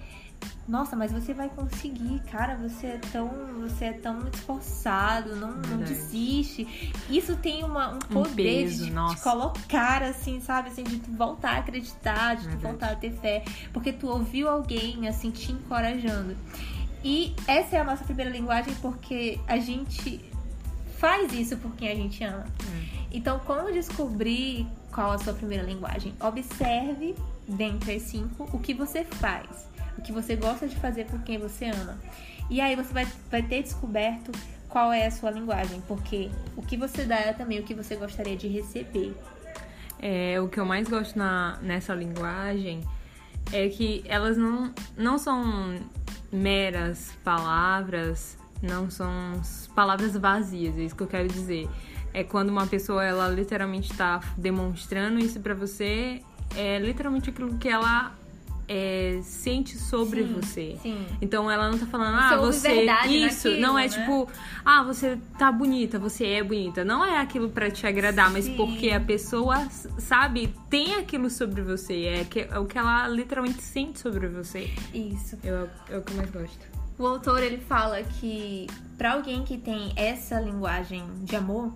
nossa, 0.67 0.95
mas 0.95 1.11
você 1.11 1.33
vai 1.33 1.49
conseguir, 1.49 2.21
cara, 2.31 2.57
você 2.57 2.89
é 2.89 3.01
tão, 3.11 3.31
você 3.61 3.87
é 3.87 3.93
tão 3.95 4.29
esforçado, 4.29 5.35
não, 5.35 5.53
não 5.53 5.79
desiste. 5.79 6.93
Isso 7.09 7.37
tem 7.37 7.65
uma, 7.65 7.95
um 7.95 7.99
poder 7.99 8.65
peso, 8.65 8.85
de 8.85 8.91
te 8.91 9.23
colocar 9.23 10.03
assim, 10.03 10.41
sabe, 10.41 10.69
assim, 10.69 10.85
de 10.85 10.99
tu 10.99 11.11
voltar 11.13 11.57
a 11.57 11.59
acreditar, 11.61 12.37
de 12.37 12.43
tu 12.43 12.49
Verdade. 12.49 12.67
voltar 12.67 12.91
a 12.93 12.97
ter 12.97 13.13
fé, 13.13 13.45
porque 13.73 13.93
tu 13.93 14.09
ouviu 14.09 14.49
alguém 14.49 15.09
assim 15.09 15.31
te 15.31 15.53
encorajando. 15.53 16.37
E 17.03 17.35
essa 17.47 17.77
é 17.77 17.81
a 17.81 17.85
nossa 17.85 18.05
primeira 18.05 18.31
linguagem 18.31 18.75
porque 18.83 19.41
a 19.47 19.59
gente 19.59 20.21
faz 20.99 21.33
isso 21.33 21.57
por 21.57 21.75
quem 21.77 21.89
a 21.89 21.95
gente 21.95 22.23
ama. 22.25 22.45
Então, 23.11 23.39
como 23.41 23.73
descobrir 23.73 24.67
qual 24.93 25.13
a 25.13 25.19
sua 25.19 25.33
primeira 25.33 25.65
linguagem? 25.65 26.15
Observe 26.21 27.15
dentre 27.47 27.97
as 27.97 28.03
cinco 28.03 28.49
o 28.53 28.59
que 28.59 28.75
você 28.75 29.05
faz, 29.05 29.69
o 29.97 30.03
que 30.03 30.13
você 30.13 30.37
gosta 30.37 30.67
de 30.67 30.77
fazer 30.77 31.07
por 31.07 31.21
quem 31.23 31.39
você 31.39 31.67
ama. 31.67 31.99
E 32.51 32.61
aí 32.61 32.75
você 32.75 32.93
vai, 32.93 33.07
vai 33.31 33.43
ter 33.43 33.63
descoberto 33.63 34.33
qual 34.69 34.93
é 34.93 35.07
a 35.07 35.11
sua 35.11 35.31
linguagem, 35.31 35.83
porque 35.87 36.31
o 36.57 36.63
que 36.63 36.77
você 36.77 37.05
dá 37.05 37.17
é 37.17 37.33
também 37.33 37.59
o 37.59 37.63
que 37.63 37.75
você 37.75 37.97
gostaria 37.97 38.37
de 38.37 38.49
receber. 38.49 39.15
É, 39.99 40.41
o 40.41 40.49
que 40.49 40.61
eu 40.61 40.65
mais 40.65 40.89
gosto 40.89 41.19
na, 41.19 41.59
nessa 41.61 41.95
linguagem 41.95 42.83
é 43.53 43.69
que 43.69 44.05
elas 44.07 44.37
não, 44.37 44.73
não 44.97 45.19
são 45.19 45.79
meras 46.31 47.13
palavras, 47.25 48.37
não 48.63 48.91
são 48.91 49.41
palavras 49.75 50.17
vazias, 50.17 50.77
é 50.77 50.83
isso 50.83 50.95
que 50.95 51.03
eu 51.03 51.07
quero 51.07 51.29
dizer. 51.29 51.69
É 52.13 52.25
quando 52.25 52.49
uma 52.49 52.67
pessoa, 52.67 53.05
ela 53.05 53.29
literalmente 53.29 53.91
está 53.93 54.21
demonstrando 54.37 55.19
isso 55.19 55.41
pra 55.41 55.55
você, 55.55 56.23
é 56.57 56.79
literalmente 56.79 57.31
aquilo 57.31 57.57
que 57.59 57.69
ela 57.69 58.13
é, 58.69 59.21
sente 59.23 59.79
sobre 59.79 60.23
Sim, 60.23 60.35
você. 60.35 60.79
sim. 60.83 61.07
Então 61.23 61.51
ela 61.51 61.71
não 61.71 61.79
tá 61.79 61.87
falando, 61.87 62.17
ah, 62.17 62.37
você. 62.37 62.69
verdade 62.69 63.17
Isso, 63.17 63.49
naquilo, 63.49 63.67
não 63.67 63.79
é 63.79 63.83
né? 63.83 63.89
tipo, 63.89 64.29
ah, 64.65 64.83
você 64.83 65.19
tá 65.39 65.51
bonita, 65.51 65.99
você 65.99 66.27
é 66.27 66.43
bonita. 66.43 66.85
Não 66.85 67.05
é 67.05 67.19
aquilo 67.19 67.49
pra 67.49 67.71
te 67.71 67.87
agradar, 67.87 68.31
mas 68.31 68.45
Sim. 68.45 68.57
porque 68.57 68.91
a 68.91 69.01
pessoa, 69.01 69.67
sabe, 69.99 70.55
tem 70.69 70.97
aquilo 70.97 71.31
sobre 71.31 71.63
você. 71.63 72.05
É, 72.05 72.25
que, 72.25 72.41
é 72.41 72.59
o 72.59 72.67
que 72.67 72.77
ela 72.77 73.09
literalmente 73.09 73.63
sente 73.63 73.99
sobre 73.99 74.29
você. 74.29 74.71
Isso. 74.93 75.39
Eu, 75.43 75.69
é 75.89 75.97
o 75.97 76.03
que 76.03 76.13
eu 76.13 76.17
mais 76.17 76.31
gosto. 76.31 76.79
O 76.99 77.07
autor 77.07 77.43
ele 77.43 77.59
fala 77.59 78.03
que 78.03 78.67
para 78.99 79.13
alguém 79.13 79.45
que 79.45 79.57
tem 79.57 79.93
essa 79.97 80.41
linguagem 80.41 81.07
de 81.23 81.37
amor, 81.37 81.73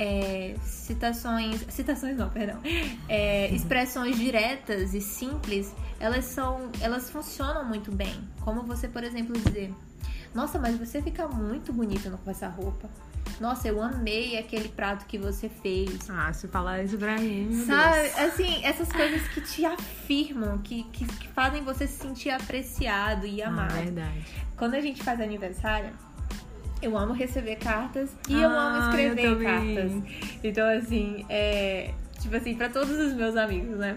é, 0.00 0.54
citações, 0.64 1.64
citações 1.68 2.16
não, 2.16 2.30
perdão, 2.30 2.58
é, 3.08 3.48
expressões 3.54 4.16
diretas 4.18 4.94
e 4.94 5.00
simples, 5.00 5.72
elas 6.00 6.24
são, 6.24 6.70
elas 6.80 7.10
funcionam 7.10 7.64
muito 7.66 7.92
bem. 7.92 8.14
Como 8.40 8.62
você, 8.62 8.88
por 8.88 9.04
exemplo, 9.04 9.38
dizer: 9.38 9.72
Nossa, 10.34 10.58
mas 10.58 10.76
você 10.78 11.02
fica 11.02 11.28
muito 11.28 11.72
bonita 11.72 12.10
com 12.24 12.30
essa 12.30 12.48
roupa. 12.48 12.88
Nossa, 13.38 13.68
eu 13.68 13.80
amei 13.82 14.38
aquele 14.38 14.68
prato 14.68 15.06
que 15.06 15.16
você 15.18 15.48
fez. 15.48 16.10
Ah, 16.10 16.32
se 16.32 16.46
falar 16.48 16.82
isso 16.82 16.98
pra 16.98 17.16
mim, 17.18 17.64
Sabe, 17.66 18.00
Deus. 18.02 18.18
assim, 18.18 18.64
essas 18.64 18.90
coisas 18.92 19.22
que 19.28 19.40
te 19.40 19.64
afirmam, 19.64 20.58
que, 20.58 20.82
que, 20.84 21.06
que 21.06 21.28
fazem 21.28 21.62
você 21.62 21.86
se 21.86 21.98
sentir 22.02 22.30
apreciado 22.30 23.26
e 23.26 23.40
Ah, 23.42 23.48
amado. 23.48 23.72
verdade. 23.74 24.24
Quando 24.56 24.74
a 24.74 24.80
gente 24.80 25.02
faz 25.02 25.20
aniversário, 25.20 25.90
eu 26.82 26.96
amo 26.96 27.12
receber 27.12 27.56
cartas 27.56 28.10
e 28.28 28.32
eu 28.40 28.48
Ah, 28.50 28.62
amo 28.68 28.76
eu 28.76 28.82
escrever 28.88 29.30
também. 29.30 29.74
cartas. 29.74 29.92
Então, 30.44 30.68
assim, 30.68 31.24
é. 31.28 31.90
Tipo 32.20 32.36
assim, 32.36 32.54
pra 32.54 32.68
todos 32.68 32.90
os 32.98 33.14
meus 33.14 33.34
amigos, 33.36 33.78
né? 33.78 33.96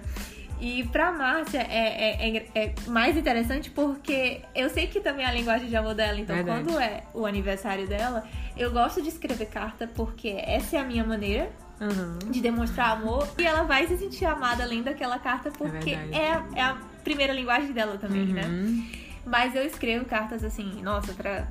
E 0.62 0.86
pra 0.86 1.12
Márcia 1.12 1.60
é, 1.60 2.28
é, 2.30 2.38
é- 2.38 2.46
é 2.56 2.74
mais 2.88 3.18
interessante 3.18 3.70
porque 3.70 4.40
eu 4.56 4.70
sei 4.70 4.88
que 4.88 5.02
também 5.02 5.26
é 5.26 5.28
a 5.28 5.34
linguagem 5.34 5.68
de 5.68 5.76
amor 5.76 5.94
dela. 5.94 6.18
Então, 6.18 6.34
Verdade. 6.36 6.64
quando 6.64 6.80
é 6.80 7.04
o 7.14 7.26
aniversário 7.26 7.86
dela, 7.86 8.24
eu 8.56 8.72
gosto 8.72 9.02
de 9.02 9.10
escrever 9.10 9.48
carta 9.48 9.90
porque 9.94 10.30
essa 10.38 10.78
é 10.78 10.80
a 10.80 10.86
minha 10.86 11.04
maneira 11.04 11.50
Aham. 11.82 12.18
de 12.32 12.40
demonstrar 12.40 12.92
amor. 12.92 13.28
E 13.38 13.44
ela 13.46 13.64
vai 13.64 13.86
se 13.88 13.98
sentir 13.98 14.24
amada 14.26 14.64
além 14.64 14.82
daquela 14.84 15.20
carta 15.20 15.52
porque 15.52 15.90
é, 15.92 16.32
a- 16.32 16.46
é 16.56 16.62
a 16.62 16.78
primeira 17.04 17.34
linguagem 17.34 17.74
dela 17.74 17.98
também, 17.98 18.28
né? 18.28 18.46
Uhum. 18.46 18.88
Mas 19.26 19.54
eu 19.56 19.66
escrevo 19.66 20.06
cartas 20.06 20.46
assim, 20.46 20.82
nossa, 20.82 21.12
pra 21.14 21.46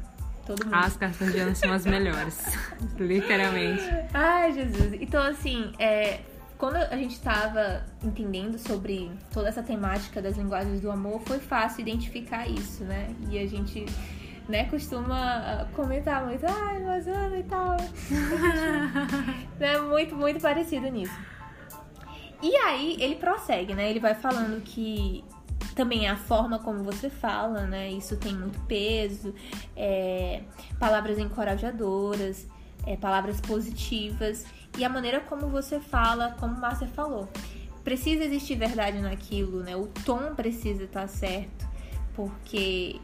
todo 0.46 0.64
mundo. 0.64 0.74
As 0.74 0.96
cartas 0.96 1.32
de 1.32 1.38
ano 1.38 1.54
são 1.54 1.72
as 1.72 1.86
melhores. 1.86 2.40
Literalmente. 2.98 3.82
Ai, 4.12 4.52
Jesus. 4.52 4.94
Então, 5.00 5.22
assim, 5.22 5.72
é, 5.78 6.20
quando 6.62 6.76
a 6.76 6.96
gente 6.96 7.20
tava 7.20 7.84
entendendo 8.04 8.56
sobre 8.56 9.10
toda 9.32 9.48
essa 9.48 9.64
temática 9.64 10.22
das 10.22 10.36
linguagens 10.36 10.80
do 10.80 10.90
amor, 10.90 11.20
foi 11.26 11.40
fácil 11.40 11.80
identificar 11.80 12.46
isso, 12.48 12.84
né? 12.84 13.14
E 13.28 13.38
a 13.38 13.46
gente, 13.46 13.84
né, 14.48 14.64
costuma 14.66 15.16
ah, 15.18 15.66
comentar 15.74 16.24
muito, 16.24 16.46
ai, 16.46 16.80
mas 16.84 17.08
amo 17.08 17.36
e 17.36 17.42
tal. 17.42 17.76
é 19.58 19.78
muito, 19.80 20.14
muito 20.14 20.40
parecido 20.40 20.86
nisso. 20.88 21.18
E 22.40 22.54
aí, 22.56 22.96
ele 23.00 23.16
prossegue, 23.16 23.74
né? 23.74 23.90
Ele 23.90 23.98
vai 23.98 24.14
falando 24.14 24.62
que 24.62 25.24
também 25.74 26.08
a 26.08 26.16
forma 26.16 26.58
como 26.58 26.82
você 26.82 27.08
fala, 27.10 27.66
né? 27.66 27.90
Isso 27.90 28.16
tem 28.16 28.34
muito 28.34 28.60
peso. 28.60 29.34
É, 29.76 30.42
palavras 30.78 31.18
encorajadoras, 31.18 32.46
é, 32.86 32.96
palavras 32.96 33.40
positivas 33.40 34.44
e 34.76 34.84
a 34.84 34.88
maneira 34.88 35.20
como 35.20 35.48
você 35.48 35.80
fala, 35.80 36.36
como 36.38 36.58
Márcia 36.58 36.86
falou. 36.88 37.28
Precisa 37.84 38.24
existir 38.24 38.54
verdade 38.54 39.00
naquilo, 39.00 39.62
né? 39.62 39.76
O 39.76 39.86
tom 40.04 40.34
precisa 40.34 40.84
estar 40.84 41.08
certo, 41.08 41.68
porque 42.14 43.00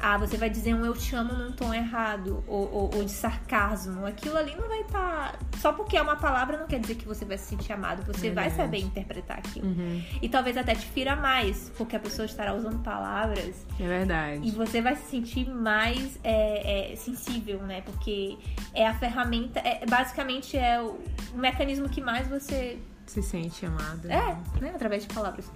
ah, 0.00 0.16
você 0.18 0.36
vai 0.36 0.48
dizer 0.50 0.74
um 0.74 0.84
eu 0.84 0.94
te 0.94 1.14
amo 1.14 1.32
num 1.34 1.52
tom 1.52 1.72
errado 1.74 2.42
ou, 2.46 2.72
ou- 2.72 2.90
ou 2.96 3.04
de 3.04 3.10
sarcasmo. 3.10 4.06
Aquilo 4.06 4.36
ali 4.36 4.54
não 4.56 4.68
vai 4.68 4.80
estar. 4.80 5.38
Só 5.58 5.72
porque 5.72 5.96
é 5.96 6.02
uma 6.02 6.16
palavra 6.16 6.56
não 6.58 6.66
quer 6.66 6.78
dizer 6.80 6.94
que 6.96 7.06
você 7.06 7.24
vai 7.24 7.38
se 7.38 7.44
sentir 7.46 7.72
amado. 7.72 8.02
Você 8.06 8.30
vai 8.30 8.48
Verdade. 8.48 8.54
saber 8.56 8.78
interpretar 8.78 9.38
aquilo. 9.38 9.66
Uhum. 9.68 10.02
E 10.22 10.28
talvez 10.28 10.56
até 10.56 10.74
te 10.74 10.86
fira 10.86 11.16
mais, 11.16 11.70
porque 11.76 11.96
a 11.96 12.00
pessoa 12.00 12.26
estará 12.26 12.54
usando 12.54 12.78
palavras 12.82 13.66
É 13.78 13.82
e 13.82 13.86
verdade. 13.86 14.50
você 14.52 14.80
vai 14.80 14.96
se 14.96 15.10
sentir 15.10 15.48
mais 15.48 16.18
é, 16.24 16.92
é, 16.92 16.96
sensível, 16.96 17.60
né? 17.62 17.80
Porque 17.82 18.38
é 18.74 18.86
a 18.86 18.94
ferramenta, 18.94 19.60
é, 19.60 19.84
basicamente 19.86 20.56
é 20.56 20.80
o, 20.80 20.98
mecanismo 21.34 21.88
que 21.88 22.00
mais 22.00 22.26
você 22.28 22.78
Se 23.06 23.22
sente 23.22 23.64
amada. 23.66 24.12
é, 24.12 24.36
né? 24.60 24.72
Através 24.74 25.06
de 25.06 25.14
palavras. 25.14 25.50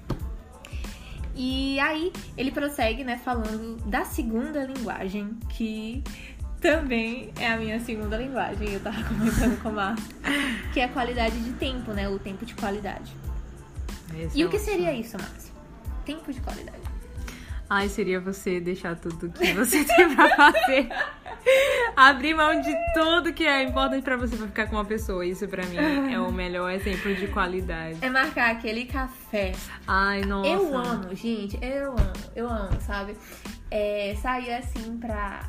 E 1.43 1.81
aí 1.81 2.13
ele 2.37 2.51
prossegue, 2.51 3.03
né, 3.03 3.17
falando 3.17 3.79
da 3.87 4.05
segunda 4.05 4.63
linguagem, 4.63 5.39
que 5.49 6.05
também 6.61 7.33
é 7.41 7.49
a 7.49 7.57
minha 7.57 7.81
segunda 7.81 8.19
linguagem, 8.19 8.69
eu 8.69 8.81
tava 8.81 9.03
comentando 9.09 9.63
com 9.63 9.69
a 9.71 9.73
Márcia, 9.73 10.15
que 10.75 10.81
é 10.81 10.85
a 10.85 10.89
qualidade 10.91 11.43
de 11.43 11.55
tempo, 11.55 11.93
né? 11.93 12.07
O 12.11 12.19
tempo 12.19 12.45
de 12.45 12.55
qualidade. 12.55 13.17
Esse 14.19 14.39
E 14.39 14.43
é 14.43 14.45
o 14.45 14.51
que 14.51 14.59
seria 14.59 14.93
isso, 14.93 15.17
Márcia? 15.17 15.51
Tempo 16.05 16.31
de 16.31 16.43
qualidade. 16.43 16.90
Ai, 17.73 17.89
seria 17.89 18.19
você 18.21 18.59
deixar 18.59 18.97
tudo 18.97 19.31
que 19.31 19.53
você 19.53 19.85
tem 19.87 20.13
pra 20.17 20.29
fazer. 20.35 20.89
Abrir 21.97 22.35
mão 22.35 22.61
de 22.61 22.75
tudo 22.93 23.33
que 23.33 23.47
é 23.47 23.63
importante 23.63 24.03
pra 24.03 24.17
você 24.17 24.37
pra 24.37 24.49
ficar 24.49 24.67
com 24.67 24.75
uma 24.75 24.85
pessoa. 24.85 25.25
Isso 25.25 25.47
pra 25.47 25.65
mim 25.67 25.77
é 26.13 26.19
o 26.19 26.33
melhor 26.33 26.69
exemplo 26.73 27.15
de 27.15 27.29
qualidade. 27.29 27.99
É 28.03 28.11
marcar 28.11 28.51
aquele 28.51 28.87
café. 28.87 29.53
Ai, 29.87 30.23
nossa. 30.23 30.49
Eu 30.49 30.77
amo, 30.77 31.15
gente, 31.15 31.57
eu 31.63 31.93
amo, 31.93 32.13
eu 32.35 32.49
amo, 32.49 32.81
sabe? 32.81 33.17
É, 33.71 34.17
sair 34.21 34.53
assim 34.55 34.99
pra 34.99 35.41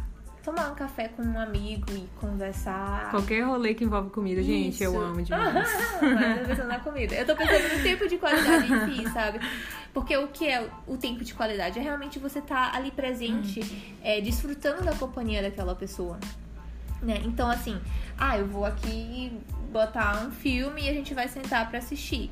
tomar 0.44 0.72
um 0.72 0.76
café 0.76 1.08
com 1.10 1.22
um 1.22 1.40
amigo 1.40 1.92
e 1.92 2.08
conversar. 2.20 3.10
Qualquer 3.12 3.42
rolê 3.42 3.74
que 3.74 3.84
envolve 3.84 4.10
comida, 4.10 4.42
gente, 4.42 4.82
eu 4.84 4.92
Isso. 4.92 5.02
amo 5.02 5.22
demais. 5.22 5.54
Mas 6.02 6.38
eu 6.38 6.42
tô 6.44 6.48
pensando 6.50 6.68
na 6.68 6.80
comida. 6.80 7.16
Eu 7.16 7.26
tô 7.26 7.36
pensando 7.36 7.78
no 7.78 7.84
tempo 7.84 8.08
de 8.08 8.18
qualidade 8.18 8.74
em 8.74 8.86
si, 9.04 9.10
sabe? 9.12 9.40
Porque 9.94 10.16
o 10.18 10.28
que 10.30 10.48
é 10.48 10.68
o 10.88 10.98
tempo 10.98 11.24
de 11.24 11.34
qualidade? 11.34 11.78
É 11.78 11.82
realmente 11.82 12.18
você 12.18 12.40
estar 12.40 12.76
ali 12.76 12.92
presente, 12.92 13.60
Hum. 13.62 13.96
é, 14.04 14.20
desfrutando 14.22 14.84
da 14.84 14.94
companhia 14.96 15.42
daquela 15.42 15.76
pessoa. 15.76 16.20
Né? 17.02 17.22
Então, 17.26 17.50
assim, 17.50 17.80
ah, 18.18 18.38
eu 18.38 18.48
vou 18.48 18.66
aqui 18.66 19.32
botar 19.72 20.24
um 20.26 20.32
filme 20.32 20.84
e 20.84 20.90
a 20.90 20.94
gente 20.94 21.14
vai 21.14 21.28
sentar 21.28 21.68
pra 21.70 21.80
assistir. 21.80 22.32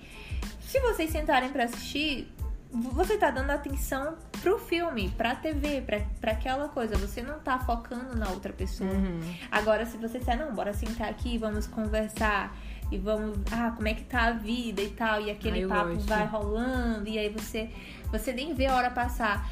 Se 0.62 0.80
vocês 0.80 1.10
sentarem 1.10 1.50
pra 1.50 1.64
assistir, 1.64 2.32
você 2.72 3.18
tá 3.18 3.32
dando 3.32 3.50
atenção 3.50 4.16
pro 4.42 4.60
filme, 4.60 5.10
pra 5.18 5.36
TV, 5.36 5.82
pra, 5.82 6.02
pra 6.22 6.32
aquela 6.34 6.68
coisa. 6.70 6.96
Você 6.98 7.22
não 7.22 7.40
tá 7.40 7.58
focando 7.60 8.16
na 8.18 8.30
outra 8.30 8.54
pessoa. 8.54 8.90
Uhum. 8.90 9.20
Agora, 9.52 9.86
se 9.86 9.98
você 9.98 10.20
disser, 10.20 10.38
não, 10.38 10.54
bora 10.54 10.72
sentar 10.74 11.10
aqui, 11.10 11.38
vamos 11.38 11.66
conversar 11.68 12.56
e 12.92 12.98
vamos, 12.98 13.38
ah, 13.52 13.72
como 13.76 13.88
é 13.88 13.94
que 13.94 14.04
tá 14.04 14.24
a 14.28 14.32
vida 14.32 14.82
e 14.82 14.90
tal, 14.90 15.22
e 15.22 15.30
aquele 15.30 15.62
eu 15.62 15.70
papo 15.70 15.94
gosto. 15.94 16.08
vai 16.08 16.26
rolando, 16.26 17.08
e 17.08 17.20
aí 17.20 17.30
você, 17.30 17.70
você 18.12 18.34
nem 18.34 18.54
vê 18.54 18.66
a 18.68 18.76
hora 18.76 18.90
passar. 18.92 19.48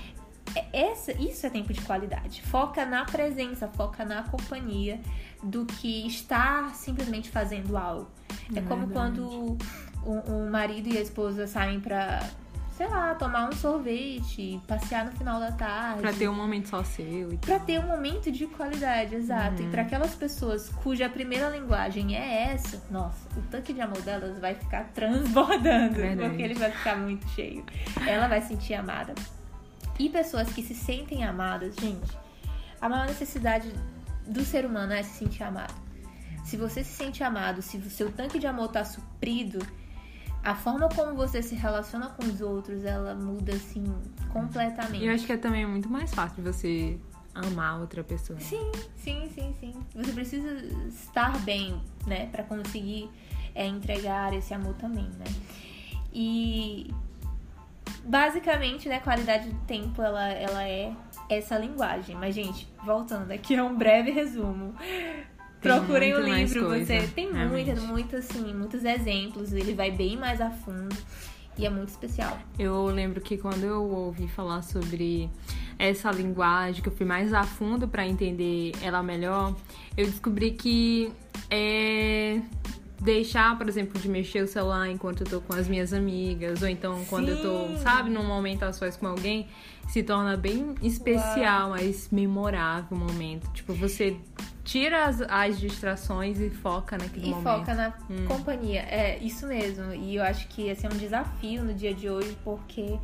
É- 0.55 0.87
Essa, 0.91 1.11
isso 1.13 1.45
é 1.45 1.49
tempo 1.49 1.71
de 1.73 1.81
qualidade. 1.81 2.41
Foca 2.43 2.85
na 2.85 3.03
presença, 3.05 3.67
foca 3.67 4.03
na 4.05 4.23
companhia 4.23 4.99
do 5.43 5.65
que 5.65 6.07
estar 6.07 6.73
simplesmente 6.73 7.29
fazendo 7.29 7.77
algo. 7.77 8.09
É, 8.55 8.59
É 8.59 8.61
como 8.61 8.87
verdade. 8.87 8.93
quando 8.93 9.57
o, 10.03 10.11
o 10.45 10.49
marido 10.49 10.87
e 10.89 10.97
a 10.97 11.01
esposa 11.01 11.45
saem 11.45 11.79
pra, 11.79 12.27
sei 12.77 12.87
lá, 12.87 13.15
tomar 13.15 13.49
um 13.49 13.51
sorvete, 13.53 14.61
passear 14.67 15.05
no 15.05 15.11
final 15.11 15.39
da 15.39 15.51
tarde. 15.51 15.99
Pra 15.99 16.13
ter 16.13 16.29
um 16.29 16.35
momento 16.35 16.69
só 16.69 16.83
seu 16.83 17.33
e 17.33 17.37
Pra 17.37 17.57
ter 17.57 17.79
um 17.79 17.87
momento 17.87 18.31
de 18.31 18.45
qualidade, 18.45 19.15
exato. 19.15 19.63
Uhum. 19.63 19.67
E 19.67 19.71
pra 19.71 19.81
aquelas 19.81 20.13
pessoas 20.13 20.69
cuja 20.83 21.09
primeira 21.09 21.49
linguagem 21.49 22.15
é 22.15 22.51
essa, 22.51 22.79
nossa, 22.91 23.27
o 23.35 23.41
tanque 23.49 23.73
de 23.73 23.81
amor 23.81 23.99
delas 24.03 24.37
vai 24.37 24.53
ficar 24.53 24.83
transbordando, 24.93 25.95
Verdade. 25.95 26.29
porque 26.29 26.43
ele 26.43 26.53
vai 26.53 26.71
ficar 26.71 26.95
muito 26.95 27.27
cheio. 27.29 27.65
Ela 28.05 28.27
vai 28.27 28.41
se 28.41 28.49
sentir 28.49 28.75
amada. 28.75 29.15
E 29.97 30.07
pessoas 30.07 30.53
que 30.53 30.61
se 30.61 30.75
sentem 30.75 31.25
amadas, 31.25 31.75
gente, 31.81 32.15
a 32.79 32.87
maior 32.87 33.07
necessidade 33.07 33.73
do 34.27 34.45
ser 34.45 34.67
humano 34.67 34.93
é 34.93 35.01
se 35.01 35.17
sentir 35.17 35.41
amado. 35.41 35.73
Se 36.45 36.55
você 36.55 36.83
se 36.83 36.93
sente 36.93 37.23
amado, 37.23 37.63
se 37.63 37.77
o 37.77 37.89
seu 37.89 38.11
tanque 38.11 38.37
de 38.37 38.45
amor 38.45 38.67
tá 38.67 38.85
suprido, 38.85 39.65
a 40.43 40.55
forma 40.55 40.87
como 40.89 41.15
você 41.15 41.41
se 41.41 41.55
relaciona 41.55 42.09
com 42.09 42.25
os 42.25 42.41
outros, 42.41 42.85
ela 42.85 43.13
muda 43.15 43.53
assim 43.53 43.83
completamente. 44.31 45.03
E 45.03 45.07
eu 45.07 45.13
acho 45.13 45.25
que 45.25 45.33
é 45.33 45.37
também 45.37 45.65
muito 45.65 45.89
mais 45.89 46.13
fácil 46.13 46.43
de 46.43 46.49
você 46.49 46.99
amar 47.33 47.79
outra 47.79 48.03
pessoa. 48.03 48.39
Sim, 48.39 48.71
sim, 48.95 49.29
sim, 49.33 49.53
sim. 49.59 49.73
Você 49.95 50.11
precisa 50.11 50.49
estar 50.87 51.37
bem, 51.39 51.81
né, 52.05 52.27
Pra 52.27 52.43
conseguir 52.43 53.09
é, 53.53 53.65
entregar 53.65 54.33
esse 54.33 54.53
amor 54.53 54.73
também, 54.75 55.09
né? 55.19 55.25
E 56.13 56.89
basicamente, 58.03 58.87
né, 58.87 58.99
qualidade 58.99 59.49
do 59.49 59.59
tempo, 59.65 60.01
ela, 60.01 60.29
ela 60.29 60.63
é 60.63 60.93
essa 61.29 61.57
linguagem. 61.57 62.15
Mas, 62.15 62.33
gente, 62.33 62.67
voltando 62.83 63.31
aqui 63.31 63.55
é 63.55 63.63
um 63.63 63.75
breve 63.75 64.11
resumo. 64.11 64.73
Procurem 65.61 66.13
o 66.13 66.21
muito 66.21 66.35
livro, 66.35 66.69
você 66.69 67.07
tem 67.07 67.31
realmente. 67.31 67.71
muita, 67.71 67.81
muito, 67.81 68.15
assim, 68.15 68.53
muitos 68.53 68.85
exemplos. 68.85 69.53
Ele 69.53 69.73
vai 69.73 69.91
bem 69.91 70.15
mais 70.15 70.39
a 70.39 70.49
fundo 70.49 70.95
e 71.57 71.65
é 71.65 71.69
muito 71.69 71.89
especial. 71.89 72.37
Eu 72.57 72.85
lembro 72.85 73.19
que 73.19 73.37
quando 73.37 73.63
eu 73.63 73.83
ouvi 73.83 74.27
falar 74.27 74.61
sobre 74.61 75.29
essa 75.79 76.11
linguagem, 76.11 76.81
que 76.81 76.89
eu 76.89 76.93
fui 76.93 77.05
mais 77.05 77.33
a 77.33 77.43
fundo 77.43 77.87
pra 77.87 78.07
entender 78.07 78.71
ela 78.81 79.01
melhor, 79.01 79.55
eu 79.95 80.05
descobri 80.05 80.51
que 80.51 81.11
é 81.49 82.39
deixar, 82.99 83.57
por 83.57 83.69
exemplo, 83.69 83.99
de 84.01 84.09
mexer 84.09 84.43
o 84.43 84.47
celular 84.47 84.89
enquanto 84.89 85.21
eu 85.21 85.27
tô 85.27 85.41
com 85.41 85.55
as 85.55 85.67
minhas 85.67 85.93
amigas, 85.93 86.61
ou 86.61 86.67
então 86.67 87.05
quando 87.05 87.29
eu 87.29 87.41
tô, 87.41 87.67
Sim. 87.67 87.77
sabe, 87.77 88.09
num 88.09 88.25
momento 88.25 88.63
a 88.63 88.73
sós 88.73 88.97
com 88.97 89.07
alguém, 89.07 89.47
se 89.87 90.03
torna 90.03 90.35
bem 90.35 90.75
especial, 90.81 91.69
mais 91.69 92.09
memorável 92.11 92.97
o 92.97 92.99
momento. 92.99 93.49
Tipo, 93.53 93.73
você 93.73 94.17
tira 94.67 95.05
as, 95.05 95.21
as 95.21 95.57
distrações 95.59 96.39
e 96.41 96.49
foca 96.49 96.97
naquele 96.97 97.27
E 97.27 97.29
momento. 97.29 97.43
foca 97.43 97.73
na 97.73 97.91
companhia. 98.27 98.81
É, 98.81 99.17
isso 99.19 99.47
mesmo. 99.47 99.93
E 99.93 100.17
eu 100.17 100.23
acho 100.23 100.45
que 100.49 100.67
esse 100.67 100.85
é 100.85 100.89
um 100.89 100.97
desafio 100.97 101.63
no 101.63 101.73
dia 101.73 101.93
de 101.93 102.09
hoje, 102.09 102.35
porque 102.43 102.99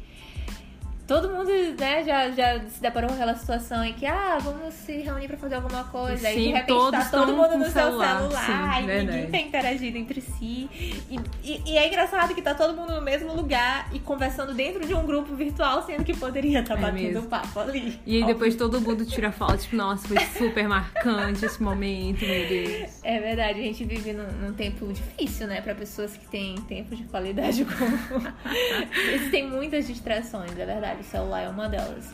todo 1.05 1.29
mundo, 1.29 1.49
né, 1.77 2.03
já, 2.03 2.31
já 2.31 2.59
se 2.61 2.81
deparou 2.81 3.09
com 3.09 3.15
aquela 3.15 3.35
situação 3.35 3.83
em 3.83 3.93
que, 3.93 4.05
ah, 4.05 4.37
vamos 4.41 4.73
se 4.73 4.93
reunir 4.99 5.27
pra 5.27 5.37
fazer 5.37 5.55
alguma 5.55 5.83
coisa. 5.85 6.29
Sim, 6.29 6.33
e 6.33 6.43
de 6.43 6.51
repente 6.51 6.91
tá 6.91 7.05
todo 7.11 7.33
mundo 7.33 7.57
no 7.57 7.65
seu 7.65 7.73
celular, 7.73 8.19
celular 8.19 8.45
sim, 8.45 8.83
e 8.83 8.85
verdade. 8.85 9.17
ninguém 9.17 9.31
tá 9.31 9.47
interagindo 9.47 9.97
entre 9.97 10.21
si. 10.21 10.69
E, 11.09 11.19
e, 11.43 11.61
e, 11.65 11.77
é 11.77 11.87
engraçado 11.87 12.33
que 12.33 12.41
tá 12.41 12.55
todo 12.55 12.75
mundo 12.75 12.93
no 12.93 13.01
mesmo 13.01 13.33
lugar 13.33 13.89
e 13.93 13.99
conversando 13.99 14.53
dentro 14.53 14.85
de 14.85 14.93
um 14.93 15.05
grupo 15.05 15.35
virtual, 15.35 15.85
sendo 15.85 16.03
que 16.03 16.15
poderia 16.15 16.61
estar 16.61 16.75
tá 16.75 16.79
é 16.79 16.83
batendo 16.83 17.13
mesmo. 17.13 17.23
papo 17.23 17.59
ali. 17.59 17.99
E 18.05 18.17
aí 18.17 18.25
depois 18.25 18.55
todo 18.55 18.79
mundo 18.79 19.05
tira 19.05 19.31
foto, 19.31 19.57
tipo, 19.57 19.75
nossa, 19.75 20.07
foi 20.07 20.17
super 20.37 20.67
marcante 20.67 21.45
esse 21.45 21.61
momento, 21.61 22.25
meu 22.25 22.47
Deus. 22.47 22.99
É 23.03 23.19
verdade, 23.19 23.59
a 23.59 23.63
gente 23.63 23.83
vive 23.83 24.13
num, 24.13 24.31
num 24.41 24.53
tempo 24.53 24.91
difícil, 24.93 25.47
né, 25.47 25.59
pra 25.59 25.75
pessoas 25.75 26.15
que 26.15 26.25
têm 26.27 26.55
tempo 26.61 26.95
de 26.95 27.03
qualidade 27.03 27.65
como. 27.65 28.33
Existem 29.13 29.47
muitas 29.47 29.85
distrações, 29.85 30.51
é 30.57 30.65
verdade 30.65 30.92
o 31.01 31.03
celular 31.03 31.41
é 31.41 31.49
uma 31.49 31.67
delas. 31.69 32.11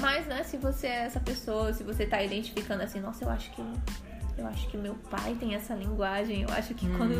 Mas, 0.00 0.26
né, 0.26 0.42
se 0.42 0.56
você 0.56 0.86
é 0.86 1.04
essa 1.04 1.20
pessoa, 1.20 1.72
se 1.72 1.84
você 1.84 2.06
tá 2.06 2.22
identificando 2.22 2.82
assim, 2.82 3.00
nossa, 3.00 3.24
eu 3.24 3.30
acho 3.30 3.50
que 3.50 3.62
eu 4.38 4.46
acho 4.46 4.68
que 4.68 4.76
meu 4.78 4.94
pai 5.10 5.36
tem 5.38 5.54
essa 5.54 5.74
linguagem. 5.74 6.42
Eu 6.42 6.48
acho 6.50 6.72
que 6.74 6.86
uhum. 6.86 6.96
quando 6.96 7.12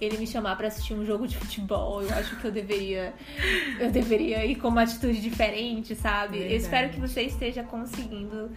ele 0.00 0.16
me 0.16 0.26
chamar 0.26 0.56
para 0.56 0.68
assistir 0.68 0.94
um 0.94 1.04
jogo 1.04 1.28
de 1.28 1.36
futebol, 1.36 2.02
eu 2.02 2.10
acho 2.14 2.34
que 2.36 2.46
eu 2.46 2.50
deveria 2.50 3.12
eu 3.78 3.90
deveria 3.90 4.44
ir 4.46 4.56
com 4.56 4.68
uma 4.68 4.82
atitude 4.82 5.20
diferente, 5.20 5.94
sabe? 5.94 6.38
Verdade. 6.38 6.54
Eu 6.54 6.58
espero 6.58 6.88
que 6.90 6.98
você 6.98 7.22
esteja 7.22 7.62
conseguindo 7.62 8.50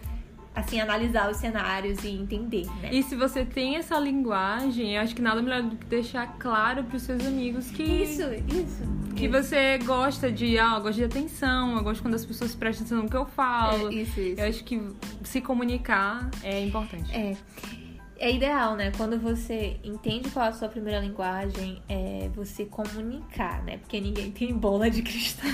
assim, 0.56 0.80
analisar 0.80 1.30
os 1.30 1.36
cenários 1.36 2.02
e 2.02 2.08
entender, 2.08 2.66
né? 2.80 2.88
E 2.90 3.02
se 3.02 3.14
você 3.14 3.44
tem 3.44 3.76
essa 3.76 3.98
linguagem, 4.00 4.96
eu 4.96 5.02
acho 5.02 5.14
que 5.14 5.20
nada 5.20 5.42
melhor 5.42 5.62
do 5.62 5.76
que 5.76 5.84
deixar 5.84 6.26
claro 6.38 6.82
pros 6.84 7.02
seus 7.02 7.24
amigos 7.26 7.70
que... 7.70 7.82
Isso, 7.82 8.22
isso. 8.48 8.82
Que 9.14 9.26
isso. 9.26 9.32
você 9.32 9.78
gosta 9.78 10.32
de, 10.32 10.58
ah, 10.58 10.76
eu 10.76 10.82
gosto 10.82 10.96
de 10.96 11.04
atenção, 11.04 11.76
eu 11.76 11.84
gosto 11.84 12.00
quando 12.00 12.14
as 12.14 12.24
pessoas 12.24 12.54
prestam 12.54 12.86
atenção 12.86 13.02
no 13.02 13.10
que 13.10 13.16
eu 13.16 13.26
falo. 13.26 13.90
É, 13.90 13.94
isso, 13.94 14.18
isso. 14.18 14.40
Eu 14.40 14.48
acho 14.48 14.64
que 14.64 14.80
se 15.22 15.42
comunicar 15.42 16.30
é 16.42 16.64
importante. 16.64 17.14
É 17.14 17.36
é 18.18 18.32
ideal, 18.32 18.76
né? 18.76 18.90
Quando 18.96 19.18
você 19.18 19.78
entende 19.84 20.30
qual 20.30 20.46
é 20.46 20.48
a 20.48 20.52
sua 20.52 20.68
primeira 20.68 21.00
linguagem, 21.00 21.82
é 21.88 22.30
você 22.34 22.64
comunicar, 22.64 23.62
né? 23.62 23.78
Porque 23.78 24.00
ninguém 24.00 24.30
tem 24.30 24.54
bola 24.54 24.90
de 24.90 25.02
cristal. 25.02 25.50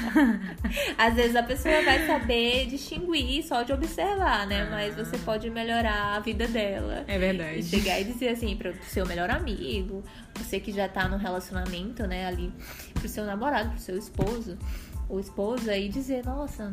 Às 0.96 1.14
vezes 1.14 1.34
a 1.34 1.42
pessoa 1.42 1.82
vai 1.82 2.06
saber 2.06 2.66
distinguir 2.66 3.42
só 3.44 3.62
de 3.62 3.72
observar, 3.72 4.46
né? 4.46 4.68
Mas 4.70 4.94
você 4.94 5.16
ah. 5.16 5.24
pode 5.24 5.50
melhorar 5.50 6.16
a 6.16 6.20
vida 6.20 6.46
dela. 6.46 7.04
É 7.08 7.18
verdade. 7.18 7.58
E 7.58 7.62
chegar 7.62 8.00
e 8.00 8.04
dizer 8.04 8.28
assim 8.28 8.56
pro 8.56 8.72
seu 8.84 9.04
melhor 9.06 9.30
amigo, 9.30 10.02
você 10.34 10.60
que 10.60 10.72
já 10.72 10.88
tá 10.88 11.08
no 11.08 11.16
relacionamento, 11.16 12.06
né? 12.06 12.26
Ali, 12.26 12.52
pro 12.94 13.08
seu 13.08 13.24
namorado, 13.24 13.70
pro 13.70 13.80
seu 13.80 13.98
esposo 13.98 14.56
ou 15.08 15.18
esposa, 15.20 15.76
e 15.76 15.88
dizer, 15.88 16.24
nossa, 16.24 16.72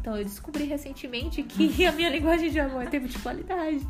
então, 0.00 0.16
eu 0.16 0.24
descobri 0.24 0.64
recentemente 0.64 1.42
que 1.42 1.84
a 1.86 1.92
minha 1.92 2.08
linguagem 2.08 2.50
de 2.50 2.60
amor 2.60 2.84
é 2.84 2.86
tempo 2.86 3.08
de 3.08 3.18
qualidade, 3.18 3.84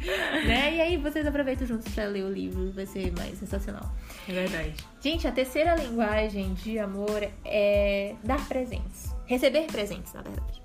né? 0.47 0.77
E 0.77 0.81
aí 0.81 0.97
vocês 0.97 1.27
aproveitam 1.27 1.67
juntos 1.67 1.93
para 1.95 2.07
ler 2.07 2.25
o 2.25 2.33
livro, 2.33 2.73
vai 2.73 2.87
ser 2.87 3.13
mais 3.17 3.39
sensacional. 3.39 3.91
É 4.29 4.33
verdade. 4.33 4.75
Gente, 5.01 5.27
a 5.29 5.33
terceira 5.33 5.75
linguagem 5.75 6.55
de 6.55 6.79
amor 6.79 7.29
é 7.45 8.15
dar 8.25 8.47
presentes. 8.49 9.15
Receber 9.27 9.67
presentes, 9.67 10.13
na 10.15 10.23
verdade. 10.23 10.63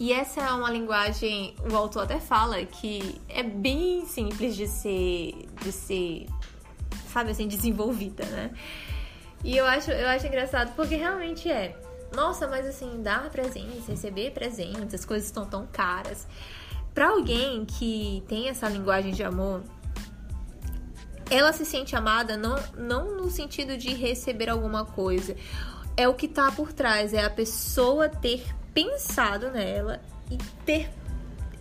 E 0.00 0.12
essa 0.12 0.40
é 0.40 0.52
uma 0.52 0.70
linguagem, 0.70 1.56
o 1.70 1.76
autor 1.76 2.04
até 2.04 2.20
fala 2.20 2.64
que 2.64 3.20
é 3.28 3.42
bem 3.42 4.06
simples 4.06 4.54
de 4.54 4.68
ser, 4.68 5.48
de 5.60 5.72
ser, 5.72 6.26
sabe 7.08 7.32
assim, 7.32 7.48
desenvolvida, 7.48 8.24
né? 8.26 8.50
E 9.42 9.56
eu 9.56 9.66
acho, 9.66 9.90
eu 9.90 10.08
acho 10.08 10.26
engraçado 10.26 10.74
porque 10.74 10.94
realmente 10.94 11.50
é 11.50 11.76
nossa, 12.14 12.46
mas 12.46 12.66
assim, 12.66 13.02
dar 13.02 13.30
presentes, 13.30 13.86
receber 13.86 14.32
presentes, 14.32 14.94
as 14.94 15.04
coisas 15.04 15.26
estão 15.26 15.44
tão 15.46 15.66
caras. 15.66 16.26
Para 16.94 17.10
alguém 17.10 17.64
que 17.64 18.24
tem 18.26 18.48
essa 18.48 18.68
linguagem 18.68 19.12
de 19.12 19.22
amor, 19.22 19.62
ela 21.30 21.52
se 21.52 21.64
sente 21.64 21.94
amada 21.94 22.36
não, 22.36 22.56
não 22.76 23.16
no 23.16 23.30
sentido 23.30 23.76
de 23.76 23.94
receber 23.94 24.48
alguma 24.48 24.84
coisa. 24.84 25.36
É 25.96 26.08
o 26.08 26.14
que 26.14 26.26
tá 26.26 26.50
por 26.50 26.72
trás, 26.72 27.12
é 27.12 27.24
a 27.24 27.30
pessoa 27.30 28.08
ter 28.08 28.44
pensado 28.72 29.50
nela 29.50 30.00
e 30.30 30.38
ter 30.64 30.90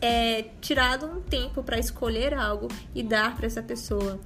é, 0.02 0.44
tirado 0.62 1.06
um 1.06 1.22
tempo 1.22 1.64
para 1.64 1.78
escolher 1.78 2.34
algo 2.34 2.68
e 2.94 3.04
dar 3.04 3.36
para 3.36 3.46
essa 3.46 3.62
pessoa. 3.62 4.20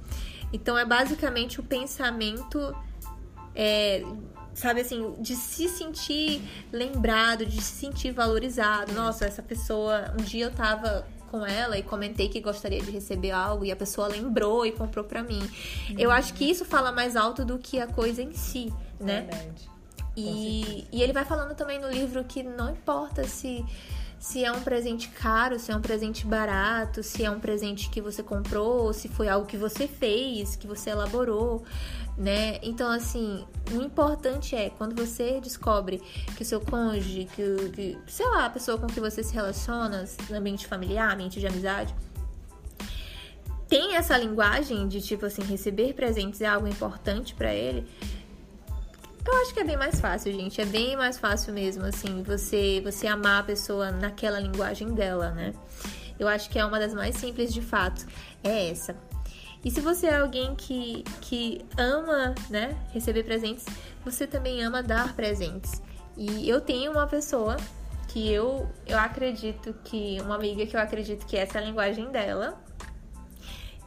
Então 0.52 0.76
é 0.76 0.84
basicamente 0.84 1.60
o 1.60 1.62
pensamento 1.62 2.74
é, 3.54 4.04
sabe 4.54 4.80
assim, 4.82 5.14
de 5.18 5.34
se 5.34 5.68
sentir 5.68 6.42
lembrado, 6.70 7.44
de 7.46 7.60
se 7.60 7.72
sentir 7.72 8.12
valorizado. 8.12 8.92
Nossa, 8.92 9.24
essa 9.24 9.42
pessoa, 9.42 10.12
um 10.18 10.22
dia 10.22 10.46
eu 10.46 10.50
tava 10.50 11.06
com 11.30 11.46
ela 11.46 11.78
e 11.78 11.82
comentei 11.82 12.28
que 12.28 12.40
gostaria 12.40 12.80
de 12.80 12.90
receber 12.90 13.30
algo 13.30 13.64
e 13.64 13.72
a 13.72 13.76
pessoa 13.76 14.06
lembrou 14.06 14.66
e 14.66 14.72
comprou 14.72 15.04
para 15.04 15.22
mim. 15.22 15.40
Uhum. 15.40 15.96
Eu 15.98 16.10
acho 16.10 16.34
que 16.34 16.44
isso 16.44 16.64
fala 16.64 16.92
mais 16.92 17.16
alto 17.16 17.44
do 17.44 17.58
que 17.58 17.80
a 17.80 17.86
coisa 17.86 18.22
em 18.22 18.34
si, 18.34 18.72
né? 19.00 19.22
Verdade. 19.22 19.70
E, 20.14 20.86
e 20.92 21.02
ele 21.02 21.12
vai 21.14 21.24
falando 21.24 21.54
também 21.54 21.80
no 21.80 21.88
livro 21.88 22.22
que 22.24 22.42
não 22.42 22.70
importa 22.70 23.24
se 23.24 23.64
se 24.22 24.44
é 24.44 24.52
um 24.52 24.60
presente 24.60 25.08
caro, 25.08 25.58
se 25.58 25.72
é 25.72 25.76
um 25.76 25.80
presente 25.80 26.24
barato, 26.24 27.02
se 27.02 27.24
é 27.24 27.30
um 27.30 27.40
presente 27.40 27.90
que 27.90 28.00
você 28.00 28.22
comprou, 28.22 28.92
se 28.92 29.08
foi 29.08 29.28
algo 29.28 29.46
que 29.46 29.56
você 29.56 29.88
fez, 29.88 30.54
que 30.54 30.66
você 30.66 30.90
elaborou 30.90 31.64
né? 32.16 32.58
Então, 32.62 32.90
assim, 32.90 33.44
o 33.72 33.80
importante 33.80 34.54
é 34.54 34.70
quando 34.70 34.94
você 34.94 35.40
descobre 35.40 36.02
que 36.36 36.42
o 36.42 36.44
seu 36.44 36.60
cônjuge, 36.60 37.26
que, 37.34 37.70
que 37.70 37.98
sei 38.06 38.26
lá, 38.28 38.46
a 38.46 38.50
pessoa 38.50 38.78
com 38.78 38.86
que 38.86 39.00
você 39.00 39.22
se 39.22 39.32
relaciona, 39.32 40.04
no 40.28 40.36
ambiente 40.36 40.66
familiar, 40.66 41.12
ambiente 41.12 41.40
de 41.40 41.46
amizade, 41.46 41.94
tem 43.66 43.96
essa 43.96 44.16
linguagem 44.18 44.86
de 44.86 45.00
tipo 45.00 45.24
assim, 45.24 45.42
receber 45.42 45.94
presentes 45.94 46.42
é 46.42 46.46
algo 46.46 46.68
importante 46.68 47.34
para 47.34 47.54
ele. 47.54 47.86
Eu 49.24 49.34
acho 49.42 49.54
que 49.54 49.60
é 49.60 49.64
bem 49.64 49.76
mais 49.76 50.00
fácil, 50.00 50.32
gente. 50.32 50.60
É 50.60 50.64
bem 50.64 50.96
mais 50.96 51.18
fácil 51.18 51.52
mesmo, 51.52 51.84
assim, 51.84 52.22
você, 52.22 52.80
você 52.82 53.06
amar 53.06 53.40
a 53.40 53.44
pessoa 53.44 53.90
naquela 53.90 54.40
linguagem 54.40 54.92
dela, 54.94 55.30
né? 55.30 55.52
Eu 56.18 56.28
acho 56.28 56.50
que 56.50 56.58
é 56.58 56.64
uma 56.64 56.78
das 56.78 56.92
mais 56.92 57.16
simples 57.16 57.52
de 57.52 57.62
fato. 57.62 58.06
É 58.42 58.70
essa. 58.70 58.96
E 59.64 59.70
se 59.70 59.80
você 59.80 60.08
é 60.08 60.18
alguém 60.18 60.54
que, 60.56 61.04
que 61.20 61.64
ama, 61.78 62.34
né, 62.50 62.76
receber 62.92 63.22
presentes, 63.22 63.64
você 64.04 64.26
também 64.26 64.62
ama 64.62 64.82
dar 64.82 65.14
presentes. 65.14 65.80
E 66.16 66.48
eu 66.48 66.60
tenho 66.60 66.90
uma 66.90 67.06
pessoa 67.06 67.56
que 68.08 68.30
eu, 68.30 68.68
eu 68.86 68.98
acredito 68.98 69.74
que, 69.84 70.20
uma 70.20 70.34
amiga 70.34 70.66
que 70.66 70.76
eu 70.76 70.80
acredito 70.80 71.24
que 71.26 71.36
essa 71.36 71.58
é 71.58 71.62
a 71.62 71.64
linguagem 71.64 72.10
dela. 72.10 72.60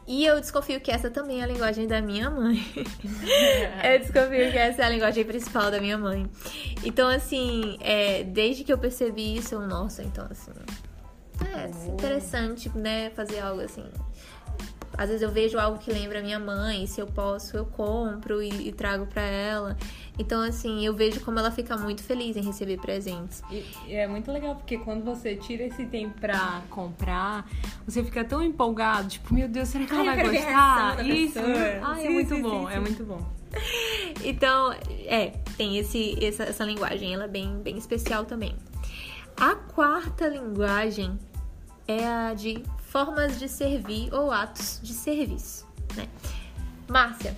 E 0.06 0.24
eu 0.24 0.40
desconfio 0.40 0.80
que 0.80 0.90
essa 0.90 1.10
também 1.10 1.40
é 1.40 1.44
a 1.44 1.46
linguagem 1.46 1.86
da 1.86 2.00
minha 2.00 2.30
mãe. 2.30 2.64
eu 3.84 3.98
desconfio 3.98 4.52
que 4.52 4.58
essa 4.58 4.82
é 4.82 4.84
a 4.84 4.88
linguagem 4.88 5.24
principal 5.24 5.70
da 5.70 5.80
minha 5.80 5.98
mãe. 5.98 6.30
Então, 6.84 7.08
assim, 7.08 7.76
é, 7.80 8.22
desde 8.22 8.62
que 8.62 8.72
eu 8.72 8.78
percebi 8.78 9.36
isso, 9.36 9.56
eu, 9.56 9.62
nossa, 9.62 10.02
então, 10.02 10.26
assim. 10.30 10.52
É 11.54 11.88
interessante, 11.88 12.70
né? 12.74 13.10
Fazer 13.10 13.40
algo 13.40 13.60
assim 13.60 13.84
às 14.96 15.08
vezes 15.08 15.22
eu 15.22 15.30
vejo 15.30 15.58
algo 15.58 15.78
que 15.78 15.90
lembra 15.90 16.20
a 16.20 16.22
minha 16.22 16.38
mãe, 16.38 16.86
se 16.86 17.00
eu 17.00 17.06
posso, 17.06 17.56
eu 17.56 17.66
compro 17.66 18.42
e, 18.42 18.68
e 18.68 18.72
trago 18.72 19.06
para 19.06 19.22
ela. 19.22 19.76
Então, 20.18 20.40
assim, 20.40 20.84
eu 20.84 20.94
vejo 20.94 21.20
como 21.20 21.38
ela 21.38 21.50
fica 21.50 21.76
muito 21.76 22.02
feliz 22.02 22.36
em 22.36 22.42
receber 22.42 22.78
presentes. 22.78 23.42
E, 23.50 23.64
e 23.88 23.94
é 23.94 24.06
muito 24.06 24.32
legal, 24.32 24.56
porque 24.56 24.78
quando 24.78 25.04
você 25.04 25.36
tira 25.36 25.64
esse 25.64 25.84
tempo 25.86 26.18
pra 26.20 26.62
comprar, 26.70 27.46
você 27.86 28.02
fica 28.02 28.24
tão 28.24 28.42
empolgado, 28.42 29.08
tipo, 29.08 29.34
meu 29.34 29.48
Deus, 29.48 29.68
será 29.68 29.84
que 29.84 29.92
ela 29.92 30.04
vai 30.04 30.24
gostar? 30.24 31.06
Isso! 31.06 31.38
Ai, 31.82 31.98
é 31.98 32.02
sim, 32.02 32.06
é 32.06 32.10
muito 32.10 32.34
sim, 32.34 32.42
bom, 32.42 32.66
sim, 32.68 32.74
é 32.74 32.80
muito 32.80 33.04
bom. 33.04 33.36
Então, 34.24 34.72
é, 35.06 35.32
tem 35.56 35.78
esse, 35.78 36.16
essa, 36.24 36.44
essa 36.44 36.64
linguagem, 36.64 37.14
ela 37.14 37.24
é 37.24 37.28
bem, 37.28 37.58
bem 37.58 37.76
especial 37.76 38.24
também. 38.24 38.56
A 39.36 39.54
quarta 39.54 40.26
linguagem 40.26 41.18
é 41.86 42.04
a 42.04 42.34
de 42.34 42.62
formas 42.96 43.38
de 43.38 43.46
servir 43.46 44.08
ou 44.14 44.32
atos 44.32 44.80
de 44.82 44.94
serviço, 44.94 45.68
né? 45.94 46.08
Márcia, 46.88 47.36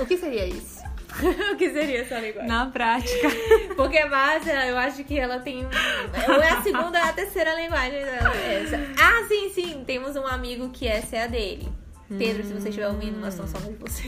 o 0.00 0.06
que 0.06 0.16
seria 0.16 0.46
isso? 0.46 0.82
o 1.52 1.56
que 1.58 1.70
seria 1.70 2.00
essa 2.00 2.18
linguagem? 2.18 2.48
Na 2.48 2.64
prática. 2.64 3.28
Porque 3.76 4.02
Márcia, 4.06 4.66
eu 4.66 4.78
acho 4.78 5.04
que 5.04 5.18
ela 5.18 5.38
tem. 5.38 5.66
Ou 5.66 6.40
é 6.40 6.48
a 6.48 6.62
segunda 6.62 6.98
ou 6.98 7.04
a 7.04 7.12
terceira 7.12 7.54
linguagem 7.60 8.06
dela. 8.06 8.34
Essa. 8.36 8.78
Ah, 8.98 9.26
sim, 9.28 9.50
sim. 9.50 9.84
Temos 9.86 10.16
um 10.16 10.26
amigo 10.26 10.70
que 10.70 10.88
essa 10.88 11.16
é 11.16 11.24
a 11.24 11.26
dele. 11.26 11.68
Pedro, 12.08 12.42
hum. 12.42 12.46
se 12.46 12.52
você 12.54 12.68
estiver 12.68 12.88
ouvindo, 12.88 13.18
nós 13.18 13.34
estamos 13.34 13.50
falando 13.50 13.72
de 13.72 13.78
você. 13.78 14.04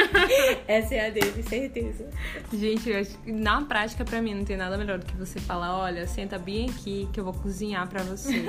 Essa 0.66 0.94
é 0.94 1.06
a 1.06 1.10
dele, 1.10 1.42
certeza. 1.42 2.08
Gente, 2.50 2.88
eu 2.88 2.98
acho 2.98 3.18
que 3.18 3.30
na 3.30 3.60
prática, 3.60 4.06
pra 4.06 4.22
mim, 4.22 4.34
não 4.34 4.44
tem 4.44 4.56
nada 4.56 4.78
melhor 4.78 4.98
do 4.98 5.04
que 5.04 5.14
você 5.14 5.38
falar: 5.38 5.76
olha, 5.78 6.06
senta 6.06 6.38
bem 6.38 6.70
aqui 6.70 7.06
que 7.12 7.20
eu 7.20 7.24
vou 7.24 7.34
cozinhar 7.34 7.86
pra 7.88 8.02
você. 8.02 8.42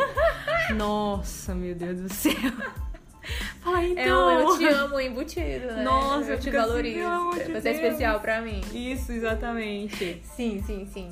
Nossa, 0.76 1.56
meu 1.56 1.76
Deus 1.76 2.02
do 2.02 2.14
céu. 2.14 2.34
Fala, 3.62 3.84
então. 3.84 4.32
Eu, 4.32 4.50
eu 4.50 4.58
te 4.58 4.66
amo 4.66 5.00
embutido, 5.00 5.68
né? 5.68 5.84
Nossa, 5.84 6.32
eu 6.32 6.40
te 6.40 6.50
valorizo. 6.50 7.06
Assim, 7.06 7.44
de 7.44 7.54
você 7.54 7.70
é 7.70 7.72
especial 7.74 8.20
pra 8.20 8.42
mim. 8.42 8.62
Isso, 8.74 9.12
exatamente. 9.12 10.22
Sim, 10.24 10.64
sim, 10.66 10.88
sim. 10.94 11.10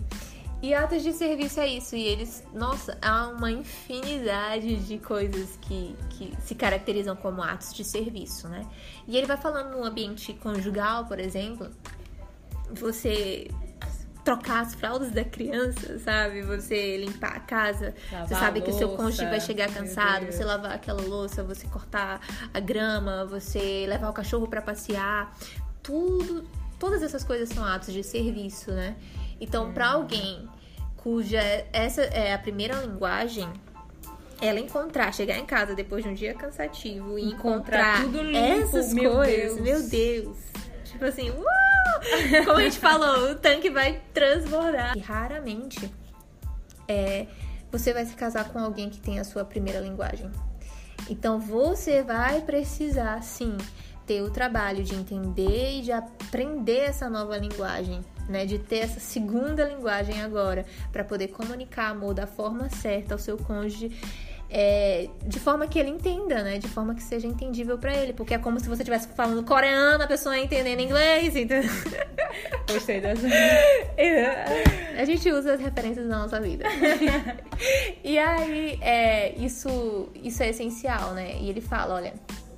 E 0.62 0.74
atos 0.74 1.04
de 1.04 1.12
serviço 1.12 1.60
é 1.60 1.68
isso. 1.68 1.96
E 1.96 2.04
eles, 2.04 2.44
nossa, 2.54 2.98
há 3.02 3.28
uma 3.28 3.52
infinidade 3.52 4.78
de 4.78 4.98
coisas 4.98 5.58
que, 5.62 5.96
que 6.12 6.34
se 6.40 6.56
caracterizam 6.56 7.16
como 7.16 7.44
atos 7.44 7.74
de 7.74 7.84
serviço, 7.84 8.48
né? 8.48 8.66
E 9.08 9.18
ele 9.18 9.28
vai 9.28 9.38
falando 9.38 9.78
no 9.78 9.84
ambiente 9.84 10.34
conjugal, 10.34 11.06
por 11.06 11.20
exemplo, 11.20 11.70
você 12.72 13.50
trocar 14.26 14.62
as 14.62 14.74
fraldas 14.74 15.12
da 15.12 15.24
criança, 15.24 16.00
sabe? 16.00 16.42
Você 16.42 16.98
limpar 16.98 17.36
a 17.36 17.40
casa. 17.40 17.94
Lavar 18.12 18.28
você 18.28 18.36
sabe 18.36 18.62
que 18.62 18.72
o 18.72 18.74
seu 18.74 18.90
cônjuge 18.90 19.24
vai 19.26 19.40
chegar 19.40 19.72
cansado, 19.72 20.26
você 20.26 20.44
lavar 20.44 20.72
aquela 20.72 21.02
louça, 21.02 21.44
você 21.44 21.68
cortar 21.68 22.20
a 22.52 22.60
grama, 22.60 23.24
você 23.26 23.86
levar 23.88 24.10
o 24.10 24.14
cachorro 24.14 24.48
para 24.48 24.62
passear. 24.64 25.32
Tudo, 25.84 26.44
todas 26.80 27.04
essas 27.04 27.24
coisas 27.24 27.50
são 27.50 27.64
atos 27.64 27.94
de 27.94 28.04
serviço, 28.04 28.72
né? 28.72 28.96
Então, 29.40 29.72
para 29.72 29.90
alguém 29.90 30.50
cuja 30.98 31.40
essa 31.72 32.02
é 32.02 32.34
a 32.34 32.40
primeira 32.40 32.82
linguagem, 32.82 33.48
ela 34.42 34.60
encontrar, 34.60 35.14
chegar 35.14 35.38
em 35.38 35.46
casa 35.46 35.76
depois 35.76 36.04
de 36.04 36.10
um 36.10 36.16
dia 36.16 36.34
cansativo 36.34 37.20
e 37.20 37.26
Encontrar 37.26 38.02
encontrar, 38.02 38.02
tudo 38.02 38.24
limpo, 38.24 38.38
essas 38.38 38.92
meu 38.92 39.12
coisas, 39.12 39.56
Deus. 39.56 39.62
meu 39.62 39.88
Deus. 39.88 40.38
Tipo 40.84 41.06
assim, 41.06 41.30
uau! 41.30 41.65
Como 42.46 42.58
a 42.58 42.64
gente 42.64 42.80
falou, 42.80 43.32
o 43.32 43.36
tanque 43.36 43.70
vai 43.70 44.02
transbordar. 44.14 44.96
E 44.96 45.00
raramente 45.00 45.92
é, 46.88 47.28
você 47.72 47.94
vai 47.94 48.06
se 48.06 48.16
casar 48.16 48.50
com 48.50 48.60
alguém 48.60 48.90
que 48.90 49.00
tem 49.00 49.20
a 49.20 49.24
sua 49.24 49.44
primeira 49.44 49.80
linguagem. 49.80 50.32
Então 51.10 51.40
você 51.40 52.02
vai 52.02 52.42
precisar, 52.42 53.22
sim, 53.22 53.58
ter 54.06 54.22
o 54.22 54.30
trabalho 54.30 54.84
de 54.84 54.96
entender 54.96 55.80
e 55.80 55.82
de 55.82 55.92
aprender 55.92 56.80
essa 56.80 57.10
nova 57.10 57.38
linguagem, 57.38 58.02
né? 58.30 58.46
De 58.46 58.60
ter 58.60 58.78
essa 58.78 59.00
segunda 59.00 59.66
linguagem 59.66 60.22
agora, 60.22 60.66
para 60.92 61.04
poder 61.04 61.30
comunicar 61.30 61.90
amor 61.90 62.14
da 62.14 62.28
forma 62.28 62.70
certa 62.70 63.16
ao 63.16 63.20
seu 63.20 63.38
cônjuge. 63.38 63.92
É, 64.50 65.10
de 65.26 65.40
forma 65.40 65.68
que 65.68 65.80
ele 65.80 65.90
entenda, 65.90 66.44
né? 66.44 66.58
De 66.58 66.68
forma 66.68 66.94
que 66.96 67.04
seja 67.04 67.28
entendível 67.28 67.78
pra 67.78 67.94
ele. 67.96 68.14
Porque 68.14 68.34
é 68.34 68.38
como 68.38 68.60
se 68.60 68.68
você 68.68 68.84
estivesse 68.84 69.08
falando 69.10 69.44
coreano, 69.44 70.04
a 70.04 70.08
pessoa 70.08 70.38
entendendo 70.38 70.80
inglês, 70.80 71.36
então... 71.36 71.62
Gostei 72.72 73.02
dessa. 73.02 73.28
A 74.98 75.06
gente 75.06 75.32
usa 75.32 75.54
as 75.54 75.60
referências 75.60 76.06
na 76.06 76.20
nossa 76.20 76.40
vida. 76.40 76.66
e 78.04 78.18
aí, 78.18 78.78
é, 78.82 79.36
isso, 79.38 80.10
isso 80.16 80.44
é 80.44 80.50
essencial, 80.50 81.14
né? 81.14 81.38
E 81.40 81.50
ele 81.50 81.62
fala, 81.62 81.96
olha, 81.96 82.14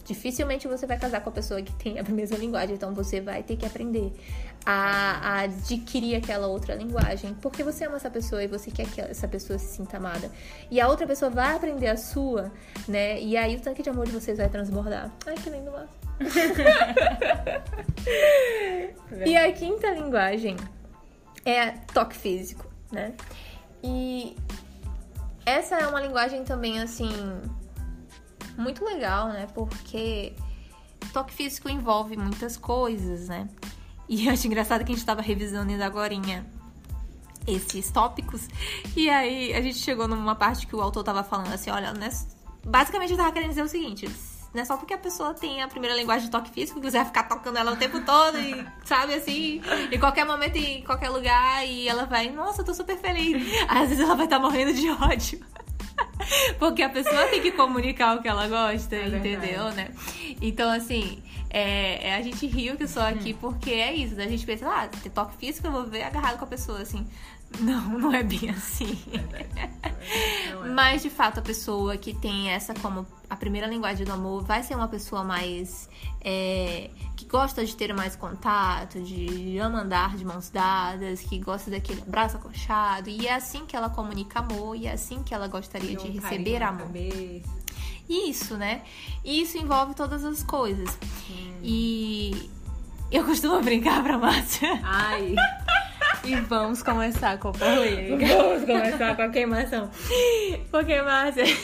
dificilmente 0.07 0.67
você 0.67 0.87
vai 0.87 0.97
casar 0.97 1.21
com 1.21 1.29
a 1.29 1.33
pessoa 1.33 1.61
que 1.61 1.73
tem 1.73 1.99
a 1.99 2.03
mesma 2.03 2.37
linguagem, 2.37 2.75
então 2.75 2.93
você 2.93 3.19
vai 3.19 3.43
ter 3.43 3.57
que 3.57 3.65
aprender 3.65 4.11
a, 4.69 5.19
a 5.21 5.39
adquirir 5.43 6.17
aquela 6.17 6.47
outra 6.47 6.75
linguagem, 6.75 7.33
porque 7.35 7.63
você 7.63 7.85
ama 7.85 7.95
essa 7.95 8.09
pessoa 8.09 8.43
e 8.43 8.47
você 8.47 8.69
quer 8.69 8.85
que 8.85 8.99
essa 8.99 9.25
pessoa 9.25 9.57
se 9.57 9.77
sinta 9.77 9.95
amada. 9.95 10.29
E 10.69 10.81
a 10.81 10.89
outra 10.89 11.07
pessoa 11.07 11.31
vai 11.31 11.55
aprender 11.55 11.87
a 11.87 11.95
sua, 11.95 12.51
né? 12.85 13.17
E 13.21 13.37
aí 13.37 13.55
o 13.55 13.61
tanque 13.61 13.81
de 13.81 13.89
amor 13.89 14.07
de 14.07 14.11
vocês 14.11 14.37
vai 14.37 14.49
transbordar. 14.49 15.09
Ai, 15.25 15.35
que 15.35 15.49
lindo, 15.49 15.71
massa. 15.71 15.87
E 19.25 19.37
a 19.37 19.49
quinta 19.53 19.89
linguagem 19.91 20.57
é 21.45 21.71
toque 21.93 22.17
físico, 22.17 22.69
né? 22.91 23.13
E 23.81 24.35
essa 25.45 25.75
é 25.75 25.87
uma 25.87 26.01
linguagem 26.01 26.43
também, 26.43 26.81
assim, 26.81 27.09
muito 28.57 28.83
legal, 28.83 29.29
né? 29.29 29.47
Porque 29.53 30.33
toque 31.13 31.33
físico 31.33 31.69
envolve 31.69 32.17
muitas 32.17 32.57
coisas, 32.57 33.29
né? 33.29 33.47
E 34.09 34.27
eu 34.27 34.33
acho 34.33 34.47
engraçado 34.47 34.83
que 34.85 34.91
a 34.91 34.95
gente 34.95 35.05
tava 35.05 35.21
revisando 35.21 35.71
ainda 35.71 35.85
agorinha 35.85 36.45
esses 37.45 37.89
tópicos. 37.91 38.47
E 38.95 39.09
aí 39.09 39.53
a 39.53 39.61
gente 39.61 39.77
chegou 39.77 40.07
numa 40.07 40.35
parte 40.35 40.67
que 40.67 40.75
o 40.75 40.81
autor 40.81 41.03
tava 41.03 41.23
falando 41.23 41.53
assim, 41.53 41.69
olha, 41.69 41.93
né? 41.93 42.09
basicamente 42.65 43.11
eu 43.11 43.17
tava 43.17 43.31
querendo 43.31 43.49
dizer 43.49 43.63
o 43.63 43.67
seguinte, 43.67 44.09
não 44.53 44.61
é 44.61 44.65
só 44.65 44.75
porque 44.75 44.93
a 44.93 44.97
pessoa 44.97 45.33
tem 45.33 45.61
a 45.61 45.67
primeira 45.67 45.95
linguagem 45.95 46.25
de 46.25 46.31
toque 46.31 46.49
físico 46.49 46.79
que 46.81 46.89
você 46.89 46.97
vai 46.97 47.05
ficar 47.05 47.23
tocando 47.23 47.57
ela 47.57 47.71
o 47.71 47.75
tempo 47.75 48.01
todo 48.01 48.37
e, 48.39 48.65
sabe, 48.85 49.13
assim, 49.13 49.61
em 49.91 49.99
qualquer 49.99 50.25
momento, 50.25 50.57
em 50.57 50.83
qualquer 50.83 51.09
lugar, 51.09 51.65
e 51.65 51.87
ela 51.87 52.05
vai, 52.05 52.29
nossa, 52.29 52.61
eu 52.61 52.65
tô 52.65 52.73
super 52.73 52.97
feliz. 52.97 53.45
Às 53.67 53.89
vezes 53.89 53.99
ela 53.99 54.15
vai 54.15 54.25
estar 54.25 54.39
morrendo 54.39 54.73
de 54.73 54.89
ódio. 55.03 55.39
Porque 56.59 56.81
a 56.81 56.89
pessoa 56.89 57.25
tem 57.27 57.41
que 57.41 57.51
comunicar 57.51 58.17
o 58.17 58.21
que 58.21 58.27
ela 58.27 58.47
gosta, 58.47 58.95
É 58.95 59.09
verdade. 59.09 59.27
entendeu, 59.29 59.71
né? 59.71 59.89
Então, 60.41 60.69
assim, 60.69 61.23
é, 61.57 62.09
é- 62.09 62.15
a 62.15 62.21
gente 62.21 62.45
riu 62.47 62.75
que 62.77 62.87
só 62.87 63.07
aqui 63.09 63.33
porque 63.33 63.71
é 63.71 63.93
isso. 63.93 64.15
né? 64.15 64.25
A 64.25 64.29
gente 64.29 64.45
pensa, 64.45 64.67
ah, 64.69 64.87
tem 64.87 65.11
toque 65.11 65.35
físico, 65.37 65.67
eu 65.67 65.71
vou 65.71 65.85
ver 65.85 66.03
agarrado 66.03 66.37
com 66.37 66.45
a 66.45 66.47
pessoa, 66.47 66.79
assim. 66.81 67.05
Não, 67.61 67.81
não 67.97 68.13
é 68.13 68.23
bem 68.23 68.49
assim. 68.49 68.99
É. 69.33 70.67
Mas, 70.73 71.01
de 71.01 71.09
fato, 71.09 71.39
a 71.39 71.41
pessoa 71.41 71.95
que 71.95 72.13
tem 72.13 72.49
essa 72.49 72.73
como 72.73 73.07
a 73.29 73.37
primeira 73.37 73.65
linguagem 73.67 74.05
do 74.05 74.11
amor 74.11 74.43
vai 74.43 74.61
ser 74.63 74.75
uma 74.75 74.89
pessoa 74.89 75.23
mais. 75.23 75.89
é, 76.21 76.89
que 77.15 77.23
gosta 77.25 77.65
de 77.65 77.73
ter 77.73 77.93
mais 77.93 78.17
contato, 78.17 79.01
de 79.01 79.57
ama 79.59 79.79
andar 79.81 80.17
de 80.17 80.25
mãos 80.25 80.49
dadas, 80.49 81.21
que 81.21 81.39
gosta 81.39 81.71
daquele 81.71 82.01
abraço 82.01 82.35
acolchado. 82.35 83.09
E 83.09 83.25
é 83.27 83.33
assim 83.33 83.65
que 83.65 83.77
ela 83.77 83.89
comunica 83.89 84.39
amor 84.39 84.75
e 84.75 84.85
é 84.87 84.91
assim 84.91 85.23
que 85.23 85.33
ela 85.33 85.47
gostaria 85.47 85.95
de 85.95 86.07
receber 86.09 86.61
amor. 86.61 86.87
cabeça. 86.87 87.49
Isso, 88.09 88.55
né? 88.57 88.81
E 89.23 89.41
isso 89.41 89.57
envolve 89.57 89.93
todas 89.93 90.23
as 90.23 90.41
coisas. 90.43 90.97
E 91.61 92.49
eu 93.11 93.23
costumo 93.25 93.61
brincar 93.61 94.01
pra 94.03 94.17
Márcia. 94.17 94.79
Ai. 94.83 95.35
E 96.23 96.35
vamos 96.41 96.81
começar 96.83 97.37
com 97.37 97.49
a 97.49 97.51
polêmica. 97.53 98.25
Vamos 98.37 98.65
começar 98.65 99.15
com 99.15 99.21
a 99.23 99.29
queimação. 99.29 99.89
Porque, 100.71 101.01
Márcia. 101.01 101.43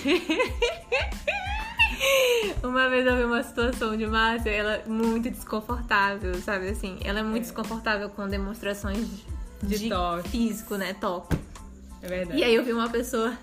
Uma 2.62 2.89
vez 2.89 3.06
eu 3.06 3.15
vi 3.17 3.23
uma 3.23 3.41
situação 3.43 3.95
de 3.95 4.06
Márcia, 4.06 4.49
ela 4.49 4.73
é 4.75 4.84
muito 4.86 5.29
desconfortável, 5.29 6.34
sabe 6.41 6.69
assim? 6.69 6.97
Ela 7.03 7.19
é 7.19 7.23
muito 7.23 7.38
É. 7.38 7.45
desconfortável 7.45 8.10
com 8.10 8.27
demonstrações 8.27 9.08
de, 9.62 9.77
De 9.79 9.89
toque. 9.89 10.29
físico, 10.29 10.75
né? 10.75 10.93
Toque. 10.93 11.38
É 12.01 12.08
verdade. 12.08 12.39
E 12.39 12.43
aí 12.43 12.53
eu 12.56 12.63
vi 12.63 12.73
uma 12.73 12.89
pessoa 12.89 13.34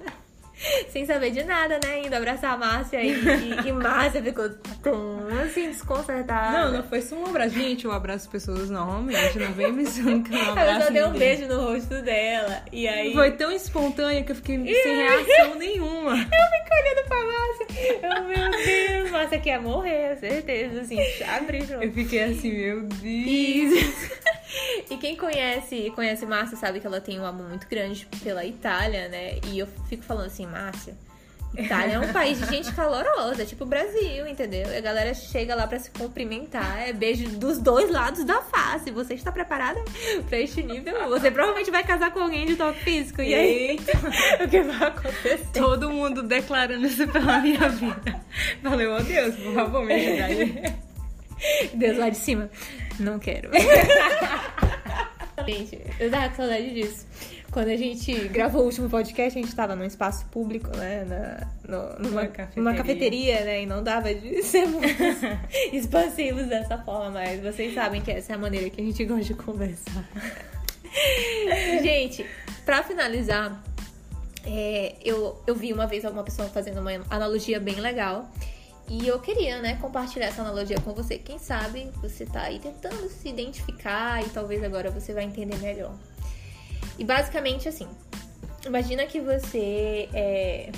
sem 0.91 1.07
saber 1.07 1.31
de 1.31 1.43
nada, 1.45 1.79
né? 1.85 2.03
Indo 2.05 2.15
abraçar 2.15 2.55
a 2.55 2.57
Márcia 2.57 3.03
e, 3.03 3.13
e, 3.13 3.69
e 3.69 3.73
Márcia 3.73 4.23
ficou 4.23 4.49
tão 4.83 5.27
assim, 5.45 5.69
desconcertada. 5.69 6.65
Não, 6.65 6.73
não 6.79 6.83
foi 6.83 7.01
só 7.01 7.17
um 7.17 7.27
abraço. 7.27 7.55
Gente, 7.55 7.85
eu 7.85 7.93
abraço 7.93 8.29
pessoas 8.29 8.71
normalmente. 8.71 9.39
Não 9.39 9.53
vem 9.53 9.73
me 9.73 9.85
dizendo 9.85 10.23
que 10.23 10.35
eu 10.35 10.39
não 10.39 10.53
abraço 10.53 10.87
só 10.87 10.93
deu 10.93 11.09
um 11.09 11.13
beijo 11.13 11.47
no 11.47 11.61
rosto 11.61 12.03
dela. 12.03 12.63
E 12.73 12.87
aí. 12.87 13.13
Foi 13.13 13.33
tão 13.33 13.51
espontâneo 13.51 14.25
que 14.25 14.33
eu 14.33 14.37
fiquei 14.37 14.57
sem 14.83 14.97
reação 14.97 15.55
nenhuma. 15.57 16.11
Eu 16.41 16.47
fico 16.47 16.75
olhando 16.75 17.09
pra 17.09 17.19
Márcia. 17.25 17.67
Eu, 18.03 18.25
meu 18.25 18.51
Deus, 18.65 19.11
Márcia 19.11 19.41
quer 19.41 19.61
morrer, 19.61 20.17
certeza. 20.19 20.81
Assim, 20.81 20.99
abre 21.25 21.65
Eu 21.81 21.93
fiquei 21.93 22.25
assim, 22.25 22.53
meu 22.53 22.83
Deus. 22.83 24.11
E 24.91 24.97
quem 24.97 25.17
conhece, 25.17 25.93
conhece 25.95 26.27
Márcia 26.27 26.57
sabe 26.57 26.81
que 26.81 26.87
ela 26.87 27.01
tem 27.01 27.21
um 27.21 27.25
amor 27.25 27.49
muito 27.49 27.69
grande 27.69 28.07
pela 28.23 28.45
Itália, 28.45 29.09
né? 29.09 29.39
E 29.47 29.59
eu 29.59 29.67
fico 29.89 30.03
falando 30.03 30.27
assim, 30.27 30.47
Márcia, 30.47 30.97
Itália 31.57 31.95
é 31.95 31.99
um 31.99 32.13
país 32.13 32.39
de 32.39 32.47
gente 32.47 32.73
calorosa, 32.73 33.45
tipo 33.45 33.65
o 33.65 33.67
Brasil, 33.67 34.27
entendeu? 34.27 34.69
E 34.71 34.77
a 34.77 34.81
galera 34.81 35.13
chega 35.15 35.55
lá 35.55 35.67
pra 35.67 35.79
se 35.79 35.91
cumprimentar, 35.91 36.89
é 36.89 36.93
beijo 36.93 37.29
dos 37.31 37.59
dois 37.59 37.91
lados 37.91 38.25
da 38.25 38.41
face. 38.41 38.91
Você 38.91 39.15
está 39.15 39.33
preparada 39.33 39.81
pra 40.29 40.39
este 40.39 40.63
nível? 40.63 41.09
Você 41.09 41.31
provavelmente 41.31 41.71
vai 41.71 41.83
casar 41.83 42.13
com 42.13 42.21
alguém 42.21 42.47
de 42.47 42.55
toque 42.57 42.81
físico. 42.85 43.21
E 43.21 43.35
aí, 43.35 43.81
o 44.45 44.49
que 44.49 44.61
vai 44.61 44.89
acontecer? 44.89 45.41
Todo 45.53 45.91
mundo 45.91 46.23
declarando 46.23 46.87
isso 46.87 47.07
pela 47.09 47.41
minha 47.41 47.69
vida. 47.69 48.21
Falei, 48.63 48.87
ô 48.87 49.01
Deus, 49.01 49.35
por 49.35 49.55
favor, 49.55 49.85
me 49.85 49.95
ajuda 49.95 50.25
aí. 50.25 50.63
Deus 51.75 51.99
lá 51.99 52.09
de 52.09 52.17
cima. 52.17 52.49
Não 52.99 53.19
quero. 53.19 53.51
gente, 55.47 55.79
eu 55.99 56.11
tava 56.11 56.29
com 56.31 56.37
saudade 56.37 56.75
disso. 56.75 57.07
Quando 57.51 57.69
a 57.69 57.77
gente 57.77 58.15
gravou 58.29 58.63
o 58.63 58.65
último 58.67 58.89
podcast, 58.89 59.37
a 59.39 59.43
gente 59.43 59.55
tava 59.57 59.75
num 59.75 59.85
espaço 59.85 60.25
público, 60.27 60.69
né? 60.77 61.05
Na, 61.05 61.49
no- 61.69 61.99
numa, 62.09 62.21
Uma 62.23 62.29
cafeteria. 62.29 62.63
numa 62.63 62.75
cafeteria, 62.75 63.45
né? 63.45 63.63
E 63.63 63.67
não 63.67 63.83
dava 63.83 64.15
de 64.15 64.41
ser 64.45 64.67
muito 64.67 64.87
expansivos 65.73 66.47
dessa 66.47 66.79
forma, 66.79 67.11
mas 67.11 67.41
vocês 67.41 67.75
sabem 67.75 68.01
que 68.01 68.11
essa 68.13 68.33
é 68.33 68.37
a 68.37 68.39
maneira 68.39 68.71
que 68.71 68.81
a 68.81 68.85
gente 68.85 69.05
gosta 69.05 69.25
de 69.25 69.35
conversar. 69.35 70.09
gente, 71.83 72.25
pra 72.65 72.83
finalizar, 72.83 73.63
é, 74.45 74.95
eu, 75.05 75.43
eu 75.47 75.55
vi 75.55 75.73
uma 75.73 75.87
vez 75.87 76.05
alguma 76.05 76.23
pessoa 76.23 76.49
fazendo 76.49 76.81
uma 76.81 76.93
analogia 77.11 77.59
bem 77.59 77.77
legal. 77.81 78.31
E 78.91 79.07
eu 79.07 79.21
queria, 79.21 79.63
né, 79.63 79.77
compartilhar 79.81 80.27
essa 80.27 80.43
analogia 80.43 80.77
com 80.81 80.93
você. 80.93 81.17
Quem 81.17 81.39
sabe 81.39 81.89
você 82.03 82.27
tá 82.27 82.43
aí 82.43 82.59
tentando 82.59 83.09
se 83.09 83.29
identificar 83.29 84.21
e 84.21 84.29
talvez 84.31 84.65
agora 84.65 84.91
você 84.91 85.15
vai 85.15 85.23
entender 85.23 85.57
melhor. 85.59 85.95
E 86.99 87.05
basicamente 87.05 87.69
assim, 87.69 87.87
imagina 88.67 89.07
que 89.07 89.21
você 89.21 90.09
é... 90.13 90.73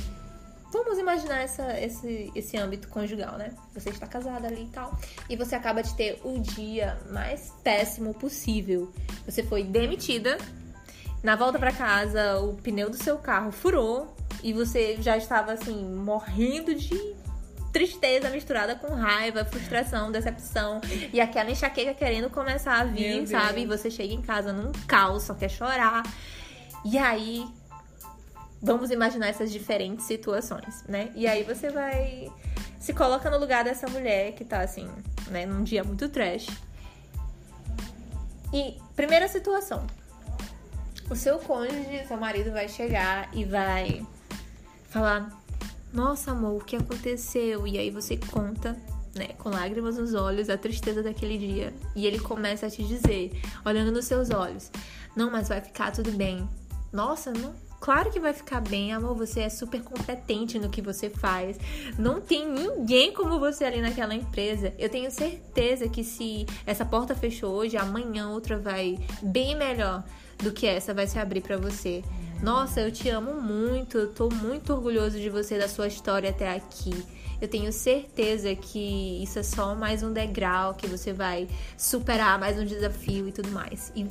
Vamos 0.70 0.98
imaginar 0.98 1.42
essa, 1.42 1.80
esse, 1.80 2.30
esse 2.34 2.56
âmbito 2.58 2.88
conjugal, 2.88 3.36
né? 3.38 3.54
Você 3.74 3.88
está 3.88 4.06
casada 4.06 4.46
ali 4.46 4.64
e 4.64 4.68
tal. 4.68 4.98
E 5.28 5.36
você 5.36 5.54
acaba 5.54 5.82
de 5.82 5.94
ter 5.94 6.20
o 6.22 6.38
dia 6.38 6.98
mais 7.10 7.52
péssimo 7.64 8.12
possível. 8.12 8.92
Você 9.24 9.42
foi 9.42 9.64
demitida 9.64 10.36
na 11.22 11.34
volta 11.34 11.58
pra 11.58 11.72
casa, 11.72 12.40
o 12.40 12.54
pneu 12.54 12.90
do 12.90 12.96
seu 12.96 13.16
carro 13.16 13.52
furou 13.52 14.14
e 14.42 14.52
você 14.52 14.96
já 15.00 15.16
estava 15.16 15.52
assim, 15.52 15.84
morrendo 15.94 16.74
de 16.74 17.14
tristeza 17.72 18.28
misturada 18.28 18.74
com 18.76 18.94
raiva, 18.94 19.44
frustração, 19.44 20.12
decepção 20.12 20.80
e 21.12 21.20
aquela 21.20 21.50
enxaqueca 21.50 21.94
querendo 21.94 22.28
começar 22.28 22.80
a 22.80 22.84
vir, 22.84 23.26
sabe? 23.26 23.62
E 23.62 23.66
você 23.66 23.90
chega 23.90 24.12
em 24.12 24.20
casa 24.20 24.52
num 24.52 24.72
caos, 24.86 25.22
só 25.22 25.34
quer 25.34 25.48
chorar. 25.48 26.02
E 26.84 26.98
aí, 26.98 27.46
vamos 28.60 28.90
imaginar 28.90 29.28
essas 29.28 29.50
diferentes 29.50 30.04
situações, 30.04 30.84
né? 30.86 31.10
E 31.14 31.26
aí 31.26 31.42
você 31.42 31.70
vai 31.70 32.30
se 32.78 32.92
coloca 32.92 33.30
no 33.30 33.38
lugar 33.38 33.62
dessa 33.62 33.88
mulher 33.88 34.32
que 34.32 34.44
tá 34.44 34.60
assim, 34.60 34.90
né, 35.28 35.46
num 35.46 35.62
dia 35.62 35.84
muito 35.84 36.08
trash. 36.08 36.48
E 38.52 38.76
primeira 38.94 39.28
situação. 39.28 39.86
O 41.08 41.14
seu 41.14 41.38
cônjuge, 41.38 42.04
seu 42.06 42.16
marido 42.16 42.50
vai 42.50 42.68
chegar 42.68 43.30
e 43.32 43.44
vai 43.44 44.04
falar: 44.90 45.30
"Nossa, 45.92 46.32
amor, 46.32 46.62
o 46.62 46.64
que 46.64 46.76
aconteceu?" 46.76 47.66
E 47.66 47.78
aí 47.78 47.90
você 47.90 48.16
conta 48.16 48.76
né, 49.14 49.28
com 49.38 49.50
lágrimas 49.50 49.98
nos 49.98 50.14
olhos, 50.14 50.48
a 50.48 50.56
tristeza 50.56 51.02
daquele 51.02 51.36
dia. 51.36 51.74
E 51.94 52.06
ele 52.06 52.18
começa 52.18 52.66
a 52.66 52.70
te 52.70 52.82
dizer, 52.82 53.40
olhando 53.64 53.92
nos 53.92 54.06
seus 54.06 54.30
olhos: 54.30 54.70
Não, 55.14 55.30
mas 55.30 55.48
vai 55.48 55.60
ficar 55.60 55.92
tudo 55.92 56.10
bem. 56.12 56.48
Nossa, 56.92 57.32
não, 57.32 57.54
Claro 57.82 58.12
que 58.12 58.20
vai 58.20 58.32
ficar 58.32 58.60
bem, 58.60 58.92
amor. 58.92 59.16
Você 59.16 59.40
é 59.40 59.48
super 59.48 59.82
competente 59.82 60.56
no 60.56 60.70
que 60.70 60.80
você 60.80 61.10
faz. 61.10 61.58
Não 61.98 62.20
tem 62.20 62.48
ninguém 62.48 63.12
como 63.12 63.40
você 63.40 63.64
ali 63.64 63.80
naquela 63.80 64.14
empresa. 64.14 64.72
Eu 64.78 64.88
tenho 64.88 65.10
certeza 65.10 65.88
que 65.88 66.04
se 66.04 66.46
essa 66.64 66.84
porta 66.84 67.12
fechou 67.12 67.52
hoje, 67.52 67.76
amanhã 67.76 68.28
outra 68.28 68.56
vai 68.56 69.00
bem 69.20 69.56
melhor 69.56 70.04
do 70.38 70.52
que 70.52 70.64
essa 70.64 70.94
vai 70.94 71.08
se 71.08 71.18
abrir 71.18 71.40
para 71.40 71.56
você. 71.56 72.04
Nossa, 72.42 72.80
eu 72.80 72.90
te 72.90 73.08
amo 73.08 73.40
muito. 73.40 73.96
Eu 73.96 74.12
tô 74.12 74.28
muito 74.28 74.72
orgulhoso 74.72 75.18
de 75.20 75.30
você, 75.30 75.56
da 75.56 75.68
sua 75.68 75.86
história 75.86 76.30
até 76.30 76.52
aqui. 76.52 76.92
Eu 77.40 77.46
tenho 77.46 77.72
certeza 77.72 78.54
que 78.54 79.22
isso 79.22 79.38
é 79.38 79.42
só 79.44 79.74
mais 79.76 80.02
um 80.02 80.12
degrau, 80.12 80.74
que 80.74 80.88
você 80.88 81.12
vai 81.12 81.48
superar 81.78 82.38
mais 82.38 82.58
um 82.58 82.64
desafio 82.64 83.28
e 83.28 83.32
tudo 83.32 83.50
mais. 83.50 83.92
E 83.94 84.06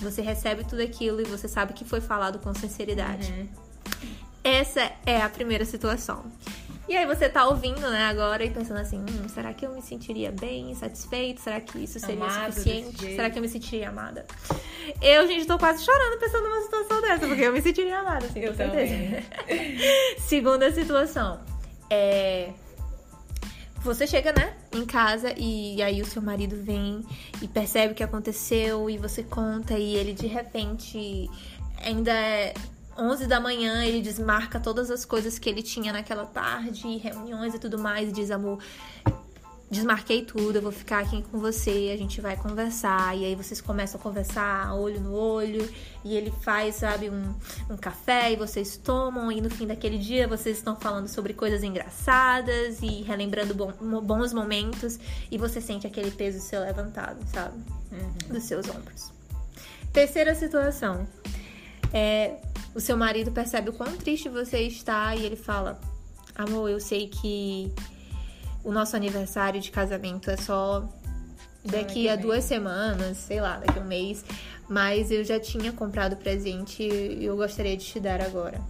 você 0.00 0.20
recebe 0.22 0.64
tudo 0.64 0.82
aquilo 0.82 1.20
e 1.20 1.24
você 1.24 1.46
sabe 1.46 1.72
que 1.72 1.84
foi 1.84 2.00
falado 2.00 2.40
com 2.40 2.52
sinceridade. 2.52 3.32
Uhum. 3.32 3.48
Essa 4.42 4.90
é 5.06 5.22
a 5.22 5.28
primeira 5.28 5.64
situação. 5.64 6.24
E 6.92 6.96
aí 6.98 7.06
você 7.06 7.26
tá 7.26 7.48
ouvindo, 7.48 7.80
né, 7.80 8.04
agora 8.04 8.44
e 8.44 8.50
pensando 8.50 8.78
assim, 8.78 8.98
hum, 8.98 9.26
será 9.26 9.54
que 9.54 9.64
eu 9.64 9.74
me 9.74 9.80
sentiria 9.80 10.30
bem, 10.30 10.74
satisfeito? 10.74 11.40
Será 11.40 11.58
que 11.58 11.78
isso 11.78 11.98
seria 11.98 12.22
Amado 12.22 12.52
suficiente? 12.52 13.16
Será 13.16 13.30
que 13.30 13.38
eu 13.38 13.42
me 13.42 13.48
sentiria 13.48 13.88
amada? 13.88 14.26
Eu, 15.00 15.26
gente, 15.26 15.46
tô 15.46 15.58
quase 15.58 15.82
chorando 15.82 16.20
pensando 16.20 16.46
numa 16.46 16.60
situação 16.60 17.00
dessa, 17.00 17.26
porque 17.26 17.40
eu 17.40 17.50
me 17.50 17.62
sentiria 17.62 17.98
amada, 17.98 18.26
assim, 18.26 18.40
eu 18.40 18.50
com 18.50 18.58
certeza. 18.58 19.24
Segunda 20.20 20.70
situação. 20.70 21.40
É 21.88 22.50
você 23.82 24.06
chega, 24.06 24.30
né, 24.34 24.54
em 24.70 24.84
casa 24.84 25.32
e 25.34 25.82
aí 25.82 26.02
o 26.02 26.04
seu 26.04 26.20
marido 26.20 26.56
vem 26.62 27.02
e 27.40 27.48
percebe 27.48 27.94
o 27.94 27.96
que 27.96 28.02
aconteceu 28.02 28.90
e 28.90 28.98
você 28.98 29.22
conta 29.22 29.78
e 29.78 29.96
ele 29.96 30.12
de 30.12 30.26
repente 30.26 31.30
ainda 31.82 32.12
é 32.12 32.52
11 32.96 33.26
da 33.26 33.40
manhã, 33.40 33.84
ele 33.84 34.00
desmarca 34.00 34.60
todas 34.60 34.90
as 34.90 35.04
coisas 35.04 35.38
que 35.38 35.48
ele 35.48 35.62
tinha 35.62 35.92
naquela 35.92 36.26
tarde, 36.26 36.96
reuniões 36.98 37.54
e 37.54 37.58
tudo 37.58 37.78
mais, 37.78 38.08
e 38.08 38.12
diz: 38.12 38.30
amor, 38.30 38.58
desmarquei 39.72 40.22
tudo, 40.22 40.56
eu 40.56 40.62
vou 40.62 40.70
ficar 40.70 40.98
aqui 40.98 41.22
com 41.22 41.38
você, 41.38 41.90
a 41.94 41.96
gente 41.96 42.20
vai 42.20 42.36
conversar. 42.36 43.16
E 43.16 43.24
aí 43.24 43.34
vocês 43.34 43.58
começam 43.58 43.98
a 43.98 44.02
conversar 44.02 44.74
olho 44.74 45.00
no 45.00 45.14
olho, 45.14 45.66
e 46.04 46.14
ele 46.14 46.30
faz, 46.42 46.74
sabe, 46.76 47.08
um, 47.08 47.34
um 47.70 47.76
café 47.78 48.30
e 48.30 48.36
vocês 48.36 48.76
tomam, 48.76 49.32
e 49.32 49.40
no 49.40 49.48
fim 49.48 49.66
daquele 49.66 49.96
dia 49.96 50.28
vocês 50.28 50.58
estão 50.58 50.76
falando 50.76 51.08
sobre 51.08 51.32
coisas 51.32 51.62
engraçadas 51.62 52.82
e 52.82 53.00
relembrando 53.00 53.54
bom, 53.54 53.72
bons 54.02 54.34
momentos, 54.34 54.98
e 55.30 55.38
você 55.38 55.58
sente 55.58 55.86
aquele 55.86 56.10
peso 56.10 56.38
ser 56.38 56.58
levantado, 56.58 57.18
sabe, 57.32 57.56
uhum. 57.90 58.34
dos 58.34 58.42
seus 58.42 58.68
ombros. 58.68 59.10
Terceira 59.90 60.34
situação. 60.34 61.08
É, 61.94 62.36
o 62.74 62.80
seu 62.80 62.96
marido 62.96 63.30
percebe 63.30 63.70
o 63.70 63.72
quão 63.72 63.96
triste 63.96 64.28
você 64.28 64.60
está 64.60 65.14
e 65.14 65.24
ele 65.24 65.36
fala: 65.36 65.80
Amor, 66.34 66.70
eu 66.70 66.80
sei 66.80 67.08
que 67.08 67.72
o 68.64 68.72
nosso 68.72 68.96
aniversário 68.96 69.60
de 69.60 69.70
casamento 69.70 70.30
é 70.30 70.36
só 70.36 70.88
daqui 71.64 72.08
a 72.08 72.16
duas 72.16 72.44
semanas, 72.44 73.18
sei 73.18 73.40
lá, 73.40 73.58
daqui 73.58 73.78
a 73.78 73.82
um 73.82 73.86
mês. 73.86 74.24
Mas 74.68 75.10
eu 75.10 75.24
já 75.24 75.38
tinha 75.38 75.72
comprado 75.72 76.16
presente 76.16 76.82
e 76.82 77.24
eu 77.24 77.36
gostaria 77.36 77.76
de 77.76 77.84
te 77.84 78.00
dar 78.00 78.22
agora. 78.22 78.60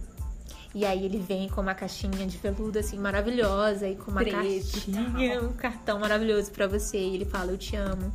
E 0.75 0.85
aí 0.85 1.05
ele 1.05 1.19
vem 1.19 1.47
com 1.47 1.61
uma 1.61 1.75
caixinha 1.75 2.25
de 2.25 2.35
veludo 2.37 2.79
assim 2.79 2.97
maravilhosa 2.97 3.87
e 3.87 3.95
com 3.95 4.09
uma 4.09 4.25
caixinha, 4.25 5.41
um 5.41 5.53
cartão 5.53 5.99
maravilhoso 5.99 6.51
para 6.51 6.67
você. 6.67 6.97
E 6.97 7.15
ele 7.15 7.25
fala: 7.25 7.51
"Eu 7.51 7.57
te 7.57 7.75
amo". 7.75 8.11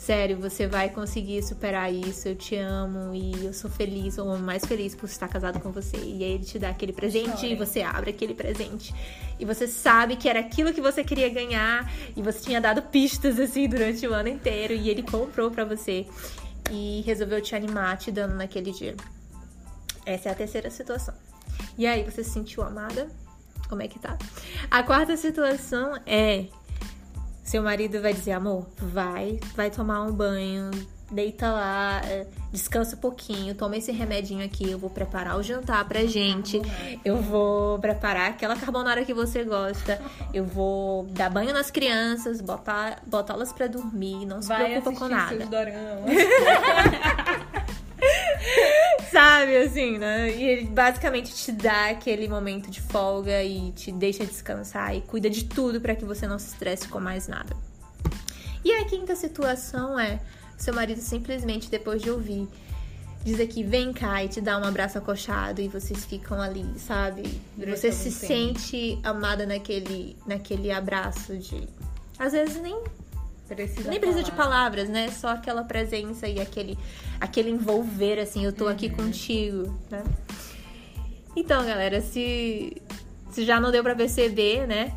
Sério, 0.00 0.38
você 0.40 0.66
vai 0.66 0.88
conseguir 0.88 1.42
superar 1.42 1.92
isso. 1.92 2.26
Eu 2.26 2.34
te 2.34 2.56
amo 2.56 3.14
e 3.14 3.44
eu 3.44 3.52
sou 3.52 3.70
feliz, 3.70 4.16
ou 4.16 4.38
mais 4.38 4.64
feliz 4.64 4.94
por 4.94 5.04
estar 5.04 5.28
casado 5.28 5.60
com 5.60 5.70
você. 5.70 5.98
E 5.98 6.24
aí 6.24 6.32
ele 6.32 6.44
te 6.44 6.58
dá 6.58 6.70
aquele 6.70 6.90
presente 6.90 7.44
e 7.44 7.54
você 7.54 7.82
abre 7.82 8.08
aquele 8.08 8.32
presente. 8.32 8.94
E 9.38 9.44
você 9.44 9.68
sabe 9.68 10.16
que 10.16 10.26
era 10.26 10.40
aquilo 10.40 10.72
que 10.72 10.80
você 10.80 11.04
queria 11.04 11.28
ganhar 11.28 11.92
e 12.16 12.22
você 12.22 12.40
tinha 12.40 12.62
dado 12.62 12.80
pistas 12.80 13.38
assim 13.38 13.68
durante 13.68 14.06
o 14.06 14.14
ano 14.14 14.30
inteiro 14.30 14.72
e 14.72 14.88
ele 14.88 15.02
comprou 15.02 15.50
para 15.50 15.66
você 15.66 16.06
e 16.70 17.02
resolveu 17.04 17.42
te 17.42 17.54
animar 17.54 17.98
te 17.98 18.10
dando 18.10 18.34
naquele 18.34 18.72
dia. 18.72 18.96
Essa 20.06 20.30
é 20.30 20.32
a 20.32 20.34
terceira 20.34 20.70
situação. 20.70 21.14
E 21.76 21.86
aí, 21.86 22.02
você 22.04 22.24
se 22.24 22.30
sentiu 22.30 22.62
amada? 22.62 23.06
Como 23.68 23.82
é 23.82 23.86
que 23.86 23.98
tá? 23.98 24.16
A 24.70 24.82
quarta 24.82 25.14
situação 25.16 25.94
é 26.06 26.46
seu 27.50 27.64
marido 27.64 28.00
vai 28.00 28.14
dizer, 28.14 28.30
amor, 28.30 28.64
vai, 28.78 29.40
vai 29.56 29.72
tomar 29.72 30.02
um 30.02 30.12
banho, 30.12 30.70
deita 31.10 31.50
lá, 31.50 32.00
é, 32.04 32.24
descansa 32.52 32.94
um 32.94 33.00
pouquinho, 33.00 33.56
toma 33.56 33.76
esse 33.76 33.90
remedinho 33.90 34.44
aqui, 34.44 34.70
eu 34.70 34.78
vou 34.78 34.88
preparar 34.88 35.36
o 35.36 35.42
jantar 35.42 35.84
pra 35.88 36.04
gente, 36.04 36.62
eu 37.04 37.16
vou 37.16 37.76
preparar 37.80 38.30
aquela 38.30 38.54
carbonara 38.54 39.04
que 39.04 39.12
você 39.12 39.42
gosta, 39.42 40.00
eu 40.32 40.44
vou 40.44 41.06
dar 41.06 41.28
banho 41.28 41.52
nas 41.52 41.72
crianças, 41.72 42.40
botar 42.40 43.02
botá-las 43.04 43.52
pra 43.52 43.66
dormir, 43.66 44.24
não 44.26 44.40
se 44.40 44.46
vai 44.46 44.66
preocupa 44.66 44.92
com 44.96 45.08
nada. 45.08 45.36
Seus 45.36 45.48
Sabe, 49.20 49.56
assim, 49.58 49.98
né? 49.98 50.34
E 50.34 50.42
ele 50.42 50.64
basicamente 50.64 51.34
te 51.34 51.52
dá 51.52 51.90
aquele 51.90 52.26
momento 52.26 52.70
de 52.70 52.80
folga 52.80 53.42
e 53.44 53.70
te 53.72 53.92
deixa 53.92 54.24
descansar 54.24 54.96
e 54.96 55.02
cuida 55.02 55.28
de 55.28 55.44
tudo 55.44 55.78
para 55.78 55.94
que 55.94 56.06
você 56.06 56.26
não 56.26 56.38
se 56.38 56.48
estresse 56.48 56.88
com 56.88 56.98
mais 56.98 57.28
nada. 57.28 57.54
E 58.64 58.72
a 58.72 58.84
quinta 58.86 59.14
situação 59.14 59.98
é 59.98 60.20
seu 60.56 60.72
marido 60.72 61.00
simplesmente 61.00 61.70
depois 61.70 62.00
de 62.00 62.10
ouvir 62.10 62.48
diz 63.22 63.38
aqui, 63.38 63.62
vem 63.62 63.92
cá 63.92 64.24
e 64.24 64.28
te 64.28 64.40
dá 64.40 64.58
um 64.58 64.64
abraço 64.64 64.98
acolchado 64.98 65.60
e 65.60 65.68
vocês 65.68 66.04
ficam 66.04 66.40
ali, 66.40 66.66
sabe? 66.78 67.22
Você 67.58 67.92
se 67.92 68.10
sente 68.10 68.98
amada 69.02 69.44
naquele, 69.44 70.16
naquele 70.26 70.72
abraço 70.72 71.36
de. 71.36 71.68
Às 72.18 72.32
vezes 72.32 72.60
nem 72.62 72.82
Precisa 73.50 73.90
nem 73.90 73.98
precisa 73.98 74.22
de 74.22 74.30
palavras, 74.30 74.88
né? 74.88 75.10
Só 75.10 75.28
aquela 75.28 75.64
presença 75.64 76.28
e 76.28 76.40
aquele, 76.40 76.78
aquele 77.20 77.50
envolver, 77.50 78.20
assim, 78.20 78.44
eu 78.44 78.52
tô 78.52 78.66
uhum. 78.66 78.70
aqui 78.70 78.88
contigo, 78.88 79.76
né? 79.90 80.04
Então, 81.34 81.66
galera, 81.66 82.00
se, 82.00 82.80
se 83.32 83.44
já 83.44 83.58
não 83.58 83.72
deu 83.72 83.82
para 83.82 83.96
perceber, 83.96 84.68
né? 84.68 84.92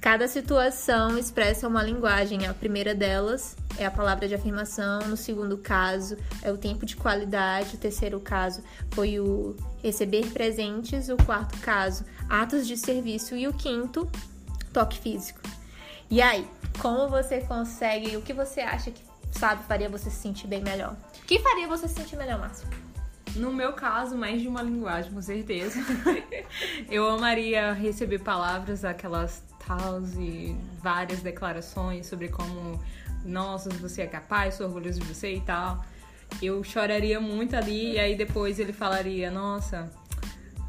Cada 0.00 0.26
situação 0.26 1.16
expressa 1.16 1.68
uma 1.68 1.82
linguagem. 1.82 2.46
A 2.46 2.54
primeira 2.54 2.94
delas 2.96 3.56
é 3.76 3.86
a 3.86 3.90
palavra 3.90 4.26
de 4.26 4.34
afirmação, 4.34 5.00
no 5.06 5.16
segundo 5.16 5.56
caso 5.56 6.16
é 6.42 6.50
o 6.50 6.58
tempo 6.58 6.84
de 6.84 6.96
qualidade, 6.96 7.76
o 7.76 7.78
terceiro 7.78 8.18
caso 8.18 8.62
foi 8.90 9.20
o 9.20 9.54
receber 9.82 10.26
presentes, 10.32 11.08
o 11.08 11.16
quarto 11.16 11.56
caso, 11.58 12.04
atos 12.28 12.66
de 12.66 12.76
serviço 12.76 13.36
e 13.36 13.46
o 13.46 13.52
quinto, 13.52 14.10
toque 14.72 14.98
físico. 14.98 15.40
E 16.10 16.22
aí, 16.22 16.48
como 16.80 17.08
você 17.08 17.40
consegue, 17.42 18.16
o 18.16 18.22
que 18.22 18.32
você 18.32 18.60
acha 18.60 18.90
que, 18.90 19.02
sabe, 19.30 19.62
faria 19.64 19.90
você 19.90 20.08
se 20.08 20.16
sentir 20.16 20.46
bem 20.46 20.62
melhor? 20.62 20.96
O 21.22 21.26
que 21.26 21.38
faria 21.40 21.68
você 21.68 21.86
se 21.86 21.94
sentir 21.94 22.16
melhor, 22.16 22.38
Márcio? 22.38 22.66
No 23.36 23.52
meu 23.52 23.74
caso, 23.74 24.16
mais 24.16 24.40
de 24.40 24.48
uma 24.48 24.62
linguagem, 24.62 25.12
com 25.12 25.20
certeza. 25.20 25.78
eu 26.90 27.08
amaria 27.10 27.72
receber 27.72 28.20
palavras, 28.20 28.86
aquelas 28.86 29.42
tals 29.66 30.14
e 30.14 30.56
várias 30.82 31.20
declarações 31.20 32.06
sobre 32.06 32.28
como, 32.28 32.82
nossa, 33.22 33.68
você 33.70 34.02
é 34.02 34.06
capaz, 34.06 34.54
sou 34.54 34.66
orgulhoso 34.66 35.00
de 35.00 35.06
você 35.06 35.34
e 35.34 35.40
tal. 35.40 35.84
Eu 36.40 36.64
choraria 36.64 37.20
muito 37.20 37.54
ali 37.54 37.92
e 37.92 37.98
aí 37.98 38.16
depois 38.16 38.58
ele 38.58 38.72
falaria, 38.72 39.30
nossa, 39.30 39.92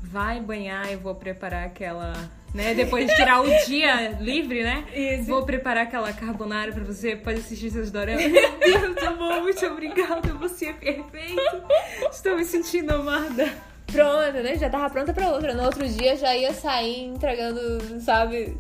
vai 0.02 0.42
banhar, 0.42 0.92
eu 0.92 1.00
vou 1.00 1.16
preparar 1.16 1.66
aquela 1.66 2.14
né? 2.54 2.74
Depois 2.74 3.08
de 3.08 3.16
tirar 3.16 3.42
o 3.42 3.66
dia 3.66 4.18
livre, 4.20 4.64
né? 4.64 4.86
Isso. 4.94 5.26
Vou 5.26 5.46
preparar 5.46 5.84
aquela 5.84 6.12
carbonara 6.14 6.72
pra 6.72 6.84
você, 6.84 7.16
pode 7.16 7.40
assistir 7.40 7.70
seus 7.72 7.92
doramas. 7.92 8.26
Meu 8.26 8.58
Deus, 8.60 8.98
amor, 9.08 9.42
muito 9.42 9.66
obrigada, 9.66 10.34
você 10.34 10.68
é 10.68 10.74
perfeito. 10.74 11.64
Estou 12.12 12.36
me 12.36 12.46
sentindo 12.46 12.92
amada. 12.94 13.52
Pronta, 13.92 14.44
né? 14.44 14.56
Já 14.56 14.70
tava 14.70 14.88
pronta 14.90 15.12
pra 15.14 15.32
outra. 15.32 15.54
No 15.56 15.64
outro 15.64 15.88
dia 15.88 16.16
já 16.16 16.36
ia 16.36 16.54
sair 16.54 17.06
entregando, 17.06 18.00
sabe, 18.02 18.56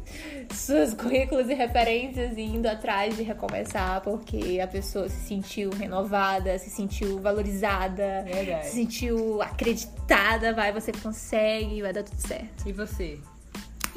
seus 0.51 0.95
currículos 0.95 1.47
e 1.49 1.53
referências 1.53 2.35
e 2.35 2.41
indo 2.41 2.67
atrás 2.67 3.15
de 3.15 3.21
recomeçar, 3.21 4.01
porque 4.01 4.59
a 4.59 4.65
pessoa 4.67 5.07
se 5.07 5.27
sentiu 5.27 5.69
renovada, 5.69 6.57
se 6.57 6.71
sentiu 6.71 7.19
valorizada, 7.19 8.23
Verdade. 8.25 8.65
se 8.67 8.71
sentiu 8.71 9.39
acreditada. 9.41 10.51
Vai, 10.53 10.71
você 10.71 10.91
consegue, 10.91 11.81
vai 11.81 11.93
dar 11.93 12.03
tudo 12.03 12.19
certo. 12.19 12.67
E 12.67 12.73
você? 12.73 13.19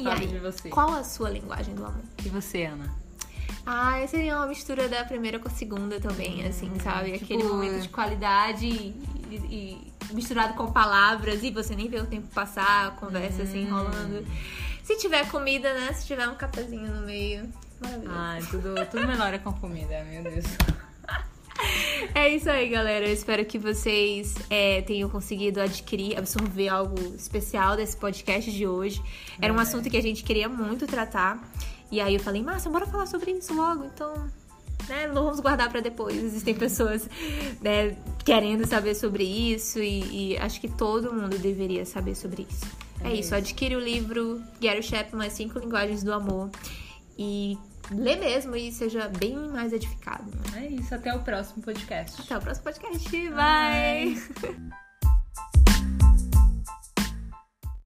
E 0.03 0.05
Fala 0.05 0.27
de 0.27 0.39
você. 0.39 0.69
qual 0.69 0.91
a 0.95 1.05
sua 1.05 1.31
linguagem 1.31 1.75
do 1.75 1.85
amor? 1.85 2.03
E 2.25 2.29
você, 2.29 2.65
Ana? 2.65 2.91
Ah, 3.65 4.05
seria 4.09 4.37
uma 4.37 4.47
mistura 4.47 4.89
da 4.89 5.05
primeira 5.05 5.39
com 5.39 5.47
a 5.49 5.51
segunda 5.51 6.01
também, 6.01 6.45
assim, 6.47 6.71
sabe? 6.83 7.13
tipo- 7.13 7.25
Aquele 7.25 7.45
momento 7.45 7.81
de 7.81 7.89
qualidade 7.89 8.67
e, 8.67 8.97
e- 9.31 9.93
misturado 10.13 10.55
com 10.55 10.73
palavras 10.73 11.43
e 11.45 11.51
você 11.51 11.75
nem 11.77 11.89
vê 11.89 11.99
o 12.01 12.07
tempo 12.07 12.27
passar, 12.35 12.89
a 12.89 12.91
conversa 12.91 13.45
assim 13.45 13.69
rolando. 13.71 14.27
Se 14.83 14.97
tiver 14.99 15.29
comida, 15.31 15.73
né? 15.75 15.93
Se 15.93 16.07
tiver 16.07 16.27
um 16.29 16.35
cafezinho 16.35 16.93
no 16.93 17.03
meio. 17.03 17.49
Maravilhoso. 17.81 18.17
Ai, 18.19 18.43
tudo, 18.51 18.75
tudo 18.91 19.07
melhora 19.07 19.39
com 19.39 19.53
comida, 19.53 20.03
meu 20.05 20.23
Deus. 20.25 20.45
É 22.15 22.29
isso 22.29 22.49
aí, 22.51 22.69
galera. 22.69 23.07
Eu 23.07 23.13
espero 23.13 23.45
que 23.45 23.59
vocês 23.59 24.35
é, 24.51 24.83
tenham 24.83 25.09
conseguido 25.09 25.61
adquirir, 25.61 26.17
absorver 26.19 26.69
algo 26.69 26.97
especial 27.17 27.77
desse 27.77 27.97
podcast 27.97 28.51
de 28.51 28.67
hoje. 28.67 29.03
Era 29.41 29.53
um 29.53 29.59
É. 29.59 29.63
assunto 29.63 29.89
que 29.91 29.97
a 29.97 30.03
gente 30.03 30.23
queria 30.25 30.49
muito 30.49 30.87
tratar. 30.87 31.43
E 31.91 32.01
aí 32.01 32.15
eu 32.15 32.21
falei, 32.21 32.43
Márcia, 32.43 32.71
bora 32.71 32.87
falar 32.87 33.07
sobre 33.07 33.31
isso 33.33 33.55
logo. 33.55 33.85
Então, 33.85 34.15
né, 34.89 35.07
não 35.07 35.25
vamos 35.25 35.41
guardar 35.41 35.71
pra 35.71 35.81
depois. 35.81 36.17
Existem 36.17 36.55
pessoas 36.55 37.09
né, 37.61 37.97
querendo 38.25 38.67
saber 38.67 38.95
sobre 38.95 39.25
isso 39.25 39.79
e, 39.79 40.33
e 40.33 40.39
acho 40.39 40.61
que 40.61 40.69
todo 40.69 41.13
mundo 41.13 41.39
deveria 41.39 41.85
saber 41.85 42.15
sobre 42.15 42.47
isso. 42.51 42.65
É, 43.03 43.09
É 43.09 43.11
isso. 43.13 43.21
isso. 43.21 43.35
Adquire 43.35 43.77
o 43.77 43.81
livro 43.81 44.41
Gary 44.61 44.83
Chapman, 44.83 45.27
As 45.27 45.33
Cinco 45.35 45.59
Linguagens 45.59 46.03
do 46.03 46.13
Amor. 46.13 46.51
E 47.19 47.59
lê 47.95 48.17
mesmo 48.17 48.57
e 48.57 48.73
seja 48.73 49.09
bem 49.09 49.37
mais 49.37 49.73
edificado. 49.73 50.25
né? 50.53 50.65
É 50.65 50.67
isso, 50.67 50.95
até 50.95 51.15
o 51.15 51.21
próximo 51.21 51.63
podcast. 51.63 52.21
Até 52.21 52.37
o 52.37 52.41
próximo 52.41 52.65
podcast. 52.65 53.31
Bye. 53.31 54.17